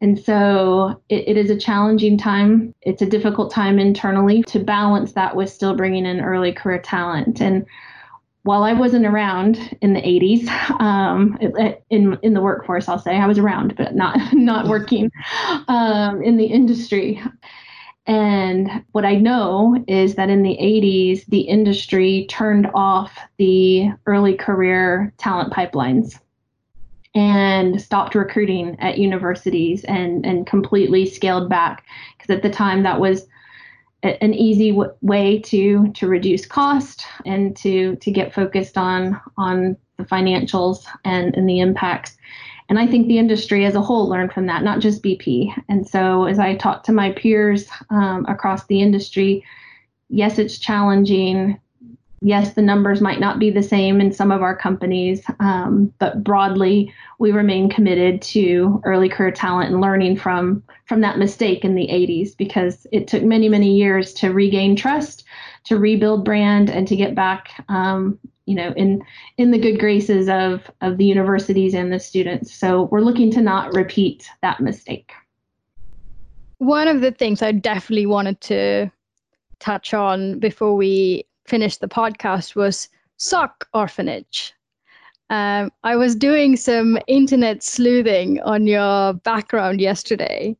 And 0.00 0.18
so 0.18 1.00
it, 1.08 1.28
it 1.28 1.36
is 1.36 1.50
a 1.50 1.58
challenging 1.58 2.18
time. 2.18 2.74
It's 2.82 3.02
a 3.02 3.06
difficult 3.06 3.50
time 3.50 3.78
internally 3.78 4.42
to 4.44 4.58
balance 4.58 5.12
that 5.12 5.34
with 5.34 5.50
still 5.50 5.74
bringing 5.74 6.04
in 6.04 6.20
early 6.20 6.52
career 6.52 6.80
talent. 6.80 7.40
And 7.40 7.64
while 8.42 8.62
I 8.62 8.74
wasn't 8.74 9.06
around 9.06 9.76
in 9.80 9.92
the 9.92 10.00
80s, 10.00 10.48
um, 10.80 11.36
in 11.90 12.18
in 12.22 12.34
the 12.34 12.40
workforce, 12.40 12.88
I'll 12.88 12.98
say 12.98 13.16
I 13.16 13.26
was 13.26 13.38
around, 13.38 13.76
but 13.76 13.94
not 13.94 14.18
not 14.32 14.68
working 14.68 15.10
um, 15.68 16.22
in 16.22 16.36
the 16.36 16.46
industry. 16.46 17.22
And 18.06 18.84
what 18.92 19.04
I 19.04 19.16
know 19.16 19.84
is 19.88 20.14
that 20.14 20.30
in 20.30 20.42
the 20.42 20.56
80s, 20.60 21.26
the 21.26 21.40
industry 21.40 22.26
turned 22.28 22.68
off 22.74 23.18
the 23.36 23.90
early 24.06 24.34
career 24.34 25.12
talent 25.18 25.52
pipelines 25.52 26.18
and 27.14 27.80
stopped 27.80 28.14
recruiting 28.14 28.76
at 28.78 28.98
universities 28.98 29.82
and, 29.84 30.24
and 30.24 30.46
completely 30.46 31.06
scaled 31.06 31.48
back. 31.48 31.84
Because 32.16 32.36
at 32.36 32.42
the 32.42 32.50
time, 32.50 32.84
that 32.84 33.00
was 33.00 33.26
an 34.02 34.34
easy 34.34 34.70
w- 34.70 34.92
way 35.00 35.40
to 35.40 35.90
to 35.92 36.06
reduce 36.06 36.46
cost 36.46 37.06
and 37.24 37.56
to 37.56 37.96
to 37.96 38.10
get 38.10 38.34
focused 38.34 38.78
on 38.78 39.20
on 39.36 39.76
the 39.96 40.04
financials 40.04 40.84
and, 41.04 41.34
and 41.34 41.48
the 41.48 41.60
impacts. 41.60 42.16
And 42.68 42.78
I 42.78 42.86
think 42.86 43.06
the 43.06 43.18
industry 43.18 43.64
as 43.64 43.74
a 43.74 43.80
whole 43.80 44.08
learned 44.08 44.32
from 44.32 44.46
that, 44.46 44.64
not 44.64 44.80
just 44.80 45.02
BP. 45.02 45.52
And 45.68 45.86
so 45.86 46.24
as 46.24 46.38
I 46.38 46.56
talk 46.56 46.82
to 46.84 46.92
my 46.92 47.12
peers 47.12 47.68
um, 47.90 48.26
across 48.26 48.66
the 48.66 48.80
industry, 48.80 49.44
yes, 50.08 50.38
it's 50.38 50.58
challenging. 50.58 51.60
Yes, 52.22 52.54
the 52.54 52.62
numbers 52.62 53.00
might 53.00 53.20
not 53.20 53.38
be 53.38 53.50
the 53.50 53.62
same 53.62 54.00
in 54.00 54.12
some 54.12 54.32
of 54.32 54.42
our 54.42 54.56
companies, 54.56 55.22
um, 55.38 55.92
but 55.98 56.24
broadly, 56.24 56.92
we 57.18 57.30
remain 57.30 57.68
committed 57.68 58.20
to 58.22 58.80
early 58.84 59.08
career 59.08 59.30
talent 59.30 59.70
and 59.70 59.80
learning 59.80 60.16
from 60.16 60.62
from 60.86 61.02
that 61.02 61.18
mistake 61.18 61.64
in 61.64 61.74
the 61.74 61.88
80s 61.88 62.36
because 62.36 62.86
it 62.90 63.06
took 63.06 63.22
many 63.22 63.48
many 63.48 63.76
years 63.76 64.14
to 64.14 64.32
regain 64.32 64.76
trust 64.76 65.24
to 65.64 65.78
rebuild 65.78 66.24
brand 66.24 66.70
and 66.70 66.88
to 66.88 66.96
get 66.96 67.14
back 67.14 67.64
um, 67.68 68.18
you 68.46 68.54
know 68.54 68.72
in 68.76 69.02
in 69.36 69.50
the 69.50 69.58
good 69.58 69.78
graces 69.78 70.28
of 70.28 70.70
of 70.80 70.96
the 70.96 71.04
universities 71.04 71.74
and 71.74 71.92
the 71.92 72.00
students. 72.00 72.54
So 72.54 72.84
we're 72.84 73.00
looking 73.00 73.30
to 73.32 73.40
not 73.40 73.74
repeat 73.74 74.28
that 74.42 74.60
mistake. 74.60 75.12
One 76.58 76.88
of 76.88 77.02
the 77.02 77.12
things 77.12 77.42
i 77.42 77.52
definitely 77.52 78.06
wanted 78.06 78.40
to 78.42 78.90
touch 79.58 79.92
on 79.92 80.38
before 80.38 80.74
we 80.74 81.26
finish 81.46 81.76
the 81.76 81.88
podcast 81.88 82.56
was 82.56 82.88
sock 83.18 83.68
orphanage. 83.74 84.52
Um, 85.28 85.72
I 85.82 85.96
was 85.96 86.14
doing 86.14 86.56
some 86.56 86.98
internet 87.08 87.62
sleuthing 87.62 88.40
on 88.42 88.66
your 88.66 89.14
background 89.14 89.80
yesterday, 89.80 90.56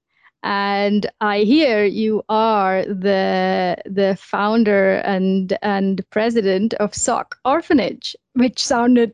and 0.47 1.11
I 1.21 1.41
hear 1.41 1.85
you 1.85 2.23
are 2.29 2.85
the 2.85 3.77
the 3.85 4.17
founder 4.19 4.99
and 4.99 5.59
and 5.61 6.09
president 6.11 6.73
of 6.75 6.95
Sock 6.95 7.37
Orphanage, 7.45 8.15
which 8.35 8.63
sounded 8.63 9.13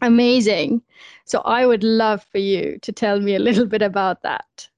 amazing. 0.00 0.80
So 1.26 1.40
I 1.40 1.66
would 1.66 1.84
love 1.84 2.24
for 2.32 2.38
you 2.38 2.78
to 2.80 2.90
tell 2.90 3.20
me 3.20 3.34
a 3.34 3.38
little 3.38 3.66
bit 3.66 3.82
about 3.82 4.22
that. 4.22 4.68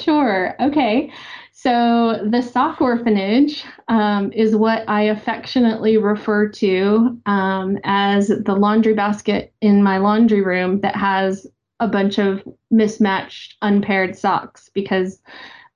Sure. 0.00 0.56
Okay. 0.58 1.12
So, 1.52 2.20
the 2.22 2.42
sock 2.42 2.80
orphanage 2.80 3.64
um, 3.88 4.30
is 4.32 4.54
what 4.54 4.84
I 4.88 5.02
affectionately 5.02 5.96
refer 5.96 6.48
to 6.48 7.18
um, 7.26 7.78
as 7.82 8.28
the 8.28 8.54
laundry 8.54 8.94
basket 8.94 9.52
in 9.62 9.82
my 9.82 9.98
laundry 9.98 10.42
room 10.42 10.80
that 10.82 10.94
has 10.96 11.46
a 11.80 11.88
bunch 11.88 12.18
of 12.18 12.42
mismatched, 12.70 13.56
unpaired 13.62 14.16
socks 14.16 14.70
because 14.72 15.20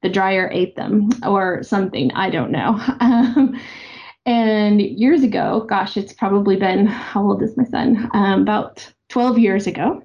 the 0.02 0.08
dryer 0.08 0.48
ate 0.52 0.76
them 0.76 1.10
or 1.26 1.62
something. 1.62 2.12
I 2.12 2.30
don't 2.30 2.50
know. 2.50 2.80
Um, 3.00 3.60
and 4.26 4.82
years 4.82 5.22
ago, 5.22 5.64
gosh, 5.68 5.96
it's 5.96 6.12
probably 6.12 6.54
been, 6.56 6.86
how 6.86 7.22
old 7.22 7.42
is 7.42 7.56
my 7.56 7.64
son? 7.64 8.10
Um, 8.12 8.42
about 8.42 8.86
12 9.08 9.38
years 9.38 9.66
ago 9.66 10.02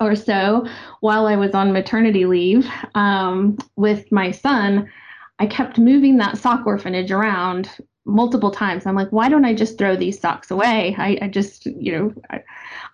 or 0.00 0.16
so, 0.16 0.66
while 1.00 1.26
I 1.26 1.36
was 1.36 1.54
on 1.54 1.72
maternity 1.72 2.26
leave 2.26 2.68
um, 2.96 3.56
with 3.76 4.10
my 4.10 4.32
son 4.32 4.90
I 5.38 5.46
kept 5.46 5.78
moving 5.78 6.16
that 6.18 6.38
sock 6.38 6.66
orphanage 6.66 7.10
around 7.10 7.70
multiple 8.06 8.50
times. 8.50 8.86
I'm 8.86 8.94
like, 8.94 9.10
why 9.10 9.28
don't 9.28 9.44
I 9.44 9.52
just 9.52 9.76
throw 9.76 9.96
these 9.96 10.18
socks 10.18 10.50
away? 10.50 10.94
I, 10.96 11.18
I 11.22 11.28
just, 11.28 11.66
you 11.66 11.92
know, 11.92 12.14
I, 12.30 12.42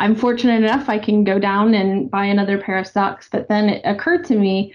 I'm 0.01 0.17
fortunate 0.17 0.65
enough 0.65 0.89
I 0.89 0.99
can 0.99 1.23
go 1.23 1.39
down 1.39 1.75
and 1.75 2.11
buy 2.11 2.25
another 2.25 2.59
pair 2.59 2.79
of 2.79 2.87
socks. 2.87 3.29
But 3.31 3.49
then 3.49 3.69
it 3.69 3.83
occurred 3.85 4.25
to 4.27 4.37
me 4.37 4.75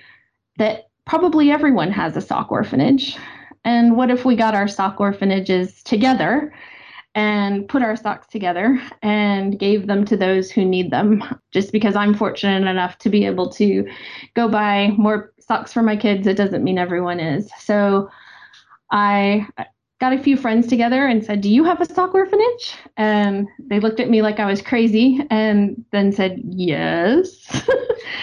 that 0.58 0.89
probably 1.06 1.52
everyone 1.52 1.91
has 1.91 2.15
a 2.15 2.21
sock 2.21 2.52
orphanage. 2.52 3.17
And 3.65 3.97
what 3.97 4.12
if 4.12 4.26
we 4.26 4.36
got 4.36 4.56
our 4.56 4.67
sock 4.67 5.00
orphanages 5.02 5.82
together 5.84 6.54
and 7.15 7.67
put 7.67 7.82
our 7.82 7.95
socks 7.95 8.28
together 8.28 8.80
and 9.02 9.58
gave 9.60 9.88
them 9.88 10.06
to 10.06 10.15
those 10.15 10.52
who 10.52 10.63
need 10.63 10.91
them? 10.91 11.23
Just 11.52 11.71
because 11.71 11.95
I'm 11.95 12.13
fortunate 12.13 12.69
enough 12.69 13.00
to 13.00 13.10
be 13.10 13.26
able 13.26 13.50
to 13.54 13.89
go 14.36 14.47
buy 14.47 14.93
more 14.97 15.34
socks 15.39 15.73
for 15.73 15.82
my 15.82 15.97
kids, 15.97 16.28
it 16.28 16.38
doesn't 16.38 16.63
mean 16.63 16.78
everyone 16.78 17.19
is. 17.19 17.50
So 17.60 18.10
I 18.91 19.47
got 19.99 20.13
a 20.13 20.19
few 20.21 20.38
friends 20.38 20.67
together 20.67 21.05
and 21.05 21.25
said, 21.25 21.41
Do 21.41 21.49
you 21.49 21.63
have 21.63 21.81
a 21.81 21.86
sock 21.86 22.13
orphanage? 22.13 22.75
And 22.97 23.47
they 23.60 23.79
looked 23.79 23.99
at 23.99 24.10
me 24.10 24.21
like 24.21 24.39
I 24.39 24.45
was 24.45 24.62
crazy 24.62 25.19
and 25.29 25.83
then 25.91 26.12
said, 26.12 26.41
Yes. 26.45 27.67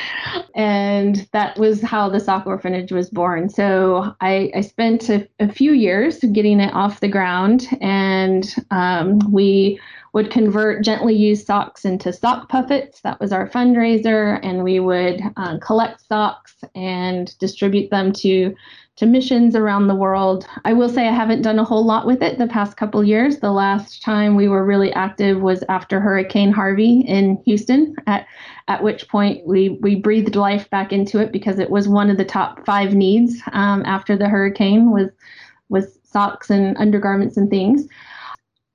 and 0.54 1.26
that 1.32 1.58
was 1.58 1.82
how 1.82 2.08
the 2.08 2.20
sock 2.20 2.46
orphanage 2.46 2.92
was 2.92 3.10
born. 3.10 3.48
So 3.48 4.14
I, 4.20 4.52
I 4.54 4.60
spent 4.60 5.08
a, 5.08 5.28
a 5.40 5.50
few 5.50 5.72
years 5.72 6.18
getting 6.32 6.60
it 6.60 6.72
off 6.74 7.00
the 7.00 7.08
ground 7.08 7.66
and 7.80 8.54
um, 8.70 9.18
we 9.32 9.80
would 10.14 10.30
convert 10.30 10.84
gently 10.84 11.14
used 11.14 11.44
socks 11.44 11.84
into 11.84 12.12
sock 12.12 12.48
puppets. 12.48 13.00
That 13.00 13.18
was 13.20 13.32
our 13.32 13.48
fundraiser, 13.48 14.38
and 14.44 14.62
we 14.62 14.78
would 14.78 15.20
uh, 15.36 15.58
collect 15.58 16.06
socks 16.06 16.54
and 16.74 17.36
distribute 17.38 17.90
them 17.90 18.12
to 18.14 18.54
to 18.96 19.06
missions 19.06 19.56
around 19.56 19.88
the 19.88 19.94
world. 19.94 20.46
I 20.64 20.72
will 20.72 20.88
say 20.88 21.08
I 21.08 21.12
haven't 21.12 21.42
done 21.42 21.58
a 21.58 21.64
whole 21.64 21.84
lot 21.84 22.06
with 22.06 22.22
it 22.22 22.38
the 22.38 22.46
past 22.46 22.76
couple 22.76 23.02
years. 23.02 23.40
The 23.40 23.50
last 23.50 24.02
time 24.02 24.36
we 24.36 24.46
were 24.46 24.64
really 24.64 24.92
active 24.92 25.40
was 25.40 25.64
after 25.68 25.98
Hurricane 25.98 26.52
Harvey 26.52 27.00
in 27.00 27.42
Houston, 27.44 27.96
at 28.06 28.28
at 28.68 28.84
which 28.84 29.08
point 29.08 29.44
we 29.44 29.80
we 29.82 29.96
breathed 29.96 30.36
life 30.36 30.70
back 30.70 30.92
into 30.92 31.18
it 31.18 31.32
because 31.32 31.58
it 31.58 31.70
was 31.70 31.88
one 31.88 32.08
of 32.08 32.18
the 32.18 32.24
top 32.24 32.64
five 32.64 32.94
needs 32.94 33.42
um, 33.50 33.82
after 33.84 34.16
the 34.16 34.28
hurricane 34.28 34.92
was 34.92 35.10
was 35.70 35.98
socks 36.04 36.50
and 36.50 36.76
undergarments 36.76 37.36
and 37.36 37.50
things. 37.50 37.88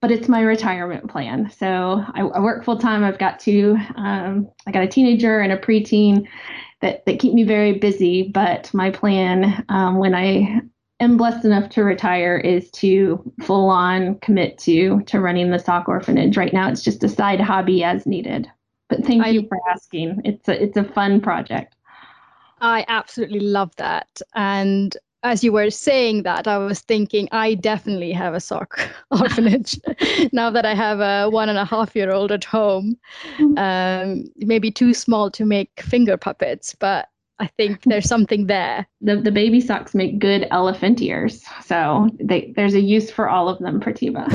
But 0.01 0.11
it's 0.11 0.29
my 0.29 0.41
retirement 0.41 1.09
plan. 1.09 1.49
So 1.49 2.03
I, 2.13 2.21
I 2.21 2.39
work 2.39 2.63
full 2.63 2.77
time. 2.77 3.03
I've 3.03 3.19
got 3.19 3.39
two. 3.39 3.77
Um, 3.95 4.49
I 4.65 4.71
got 4.71 4.83
a 4.83 4.87
teenager 4.87 5.39
and 5.41 5.51
a 5.51 5.57
preteen 5.57 6.25
that, 6.81 7.05
that 7.05 7.19
keep 7.19 7.33
me 7.33 7.43
very 7.43 7.73
busy. 7.73 8.23
But 8.23 8.73
my 8.73 8.91
plan 8.91 9.65
um, 9.67 9.97
when 9.97 10.15
I 10.15 10.61
am 10.99 11.17
blessed 11.17 11.45
enough 11.45 11.69
to 11.71 11.83
retire 11.83 12.37
is 12.37 12.69
to 12.71 13.21
full 13.41 13.69
on 13.69 14.15
commit 14.19 14.57
to 14.59 15.01
to 15.01 15.19
running 15.19 15.51
the 15.51 15.59
sock 15.59 15.87
orphanage. 15.87 16.37
Right 16.37 16.53
now, 16.53 16.69
it's 16.69 16.83
just 16.83 17.03
a 17.03 17.09
side 17.09 17.41
hobby 17.41 17.83
as 17.83 18.05
needed. 18.05 18.47
But 18.87 19.05
thank 19.05 19.23
I, 19.23 19.29
you 19.29 19.47
for 19.47 19.59
asking. 19.69 20.21
It's 20.25 20.47
a 20.47 20.63
it's 20.63 20.77
a 20.77 20.83
fun 20.83 21.21
project. 21.21 21.75
I 22.61 22.85
absolutely 22.87 23.39
love 23.39 23.75
that, 23.77 24.21
and 24.33 24.95
as 25.23 25.43
you 25.43 25.51
were 25.51 25.69
saying 25.69 26.23
that, 26.23 26.47
I 26.47 26.57
was 26.57 26.79
thinking 26.79 27.27
I 27.31 27.55
definitely 27.55 28.11
have 28.13 28.33
a 28.33 28.39
sock 28.39 28.79
orphanage 29.11 29.79
now 30.31 30.49
that 30.49 30.65
I 30.65 30.73
have 30.73 30.99
a 30.99 31.29
one 31.29 31.49
and 31.49 31.57
a 31.57 31.65
half 31.65 31.95
year 31.95 32.11
old 32.11 32.31
at 32.31 32.43
home. 32.43 32.97
Mm-hmm. 33.37 33.57
Um, 33.57 34.23
maybe 34.37 34.71
too 34.71 34.93
small 34.93 35.29
to 35.31 35.45
make 35.45 35.81
finger 35.81 36.15
puppets, 36.15 36.75
but 36.75 37.09
I 37.39 37.47
think 37.47 37.83
there's 37.85 38.07
something 38.07 38.47
there. 38.47 38.87
The, 39.01 39.17
the 39.17 39.31
baby 39.31 39.59
socks 39.59 39.93
make 39.93 40.19
good 40.19 40.47
elephant 40.51 41.01
ears. 41.01 41.43
So 41.65 42.09
they, 42.19 42.53
there's 42.55 42.73
a 42.73 42.81
use 42.81 43.11
for 43.11 43.27
all 43.29 43.49
of 43.49 43.59
them, 43.59 43.79
Pratibha. 43.81 44.27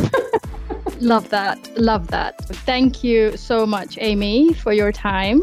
love 1.01 1.31
that. 1.31 1.79
Love 1.79 2.09
that. 2.09 2.39
Thank 2.67 3.03
you 3.03 3.37
so 3.37 3.65
much, 3.65 3.97
Amy, 4.01 4.53
for 4.53 4.73
your 4.73 4.93
time. 4.93 5.43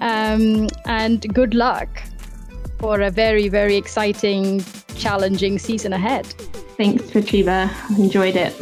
Um, 0.00 0.68
and 0.86 1.32
good 1.34 1.54
luck 1.54 2.02
for 2.80 3.02
a 3.02 3.10
very, 3.10 3.48
very 3.48 3.76
exciting, 3.76 4.64
challenging 4.96 5.58
season 5.58 5.92
ahead. 5.92 6.26
Thanks, 6.76 7.04
Pratibha. 7.04 7.70
Enjoyed 7.98 8.36
it. 8.36 8.54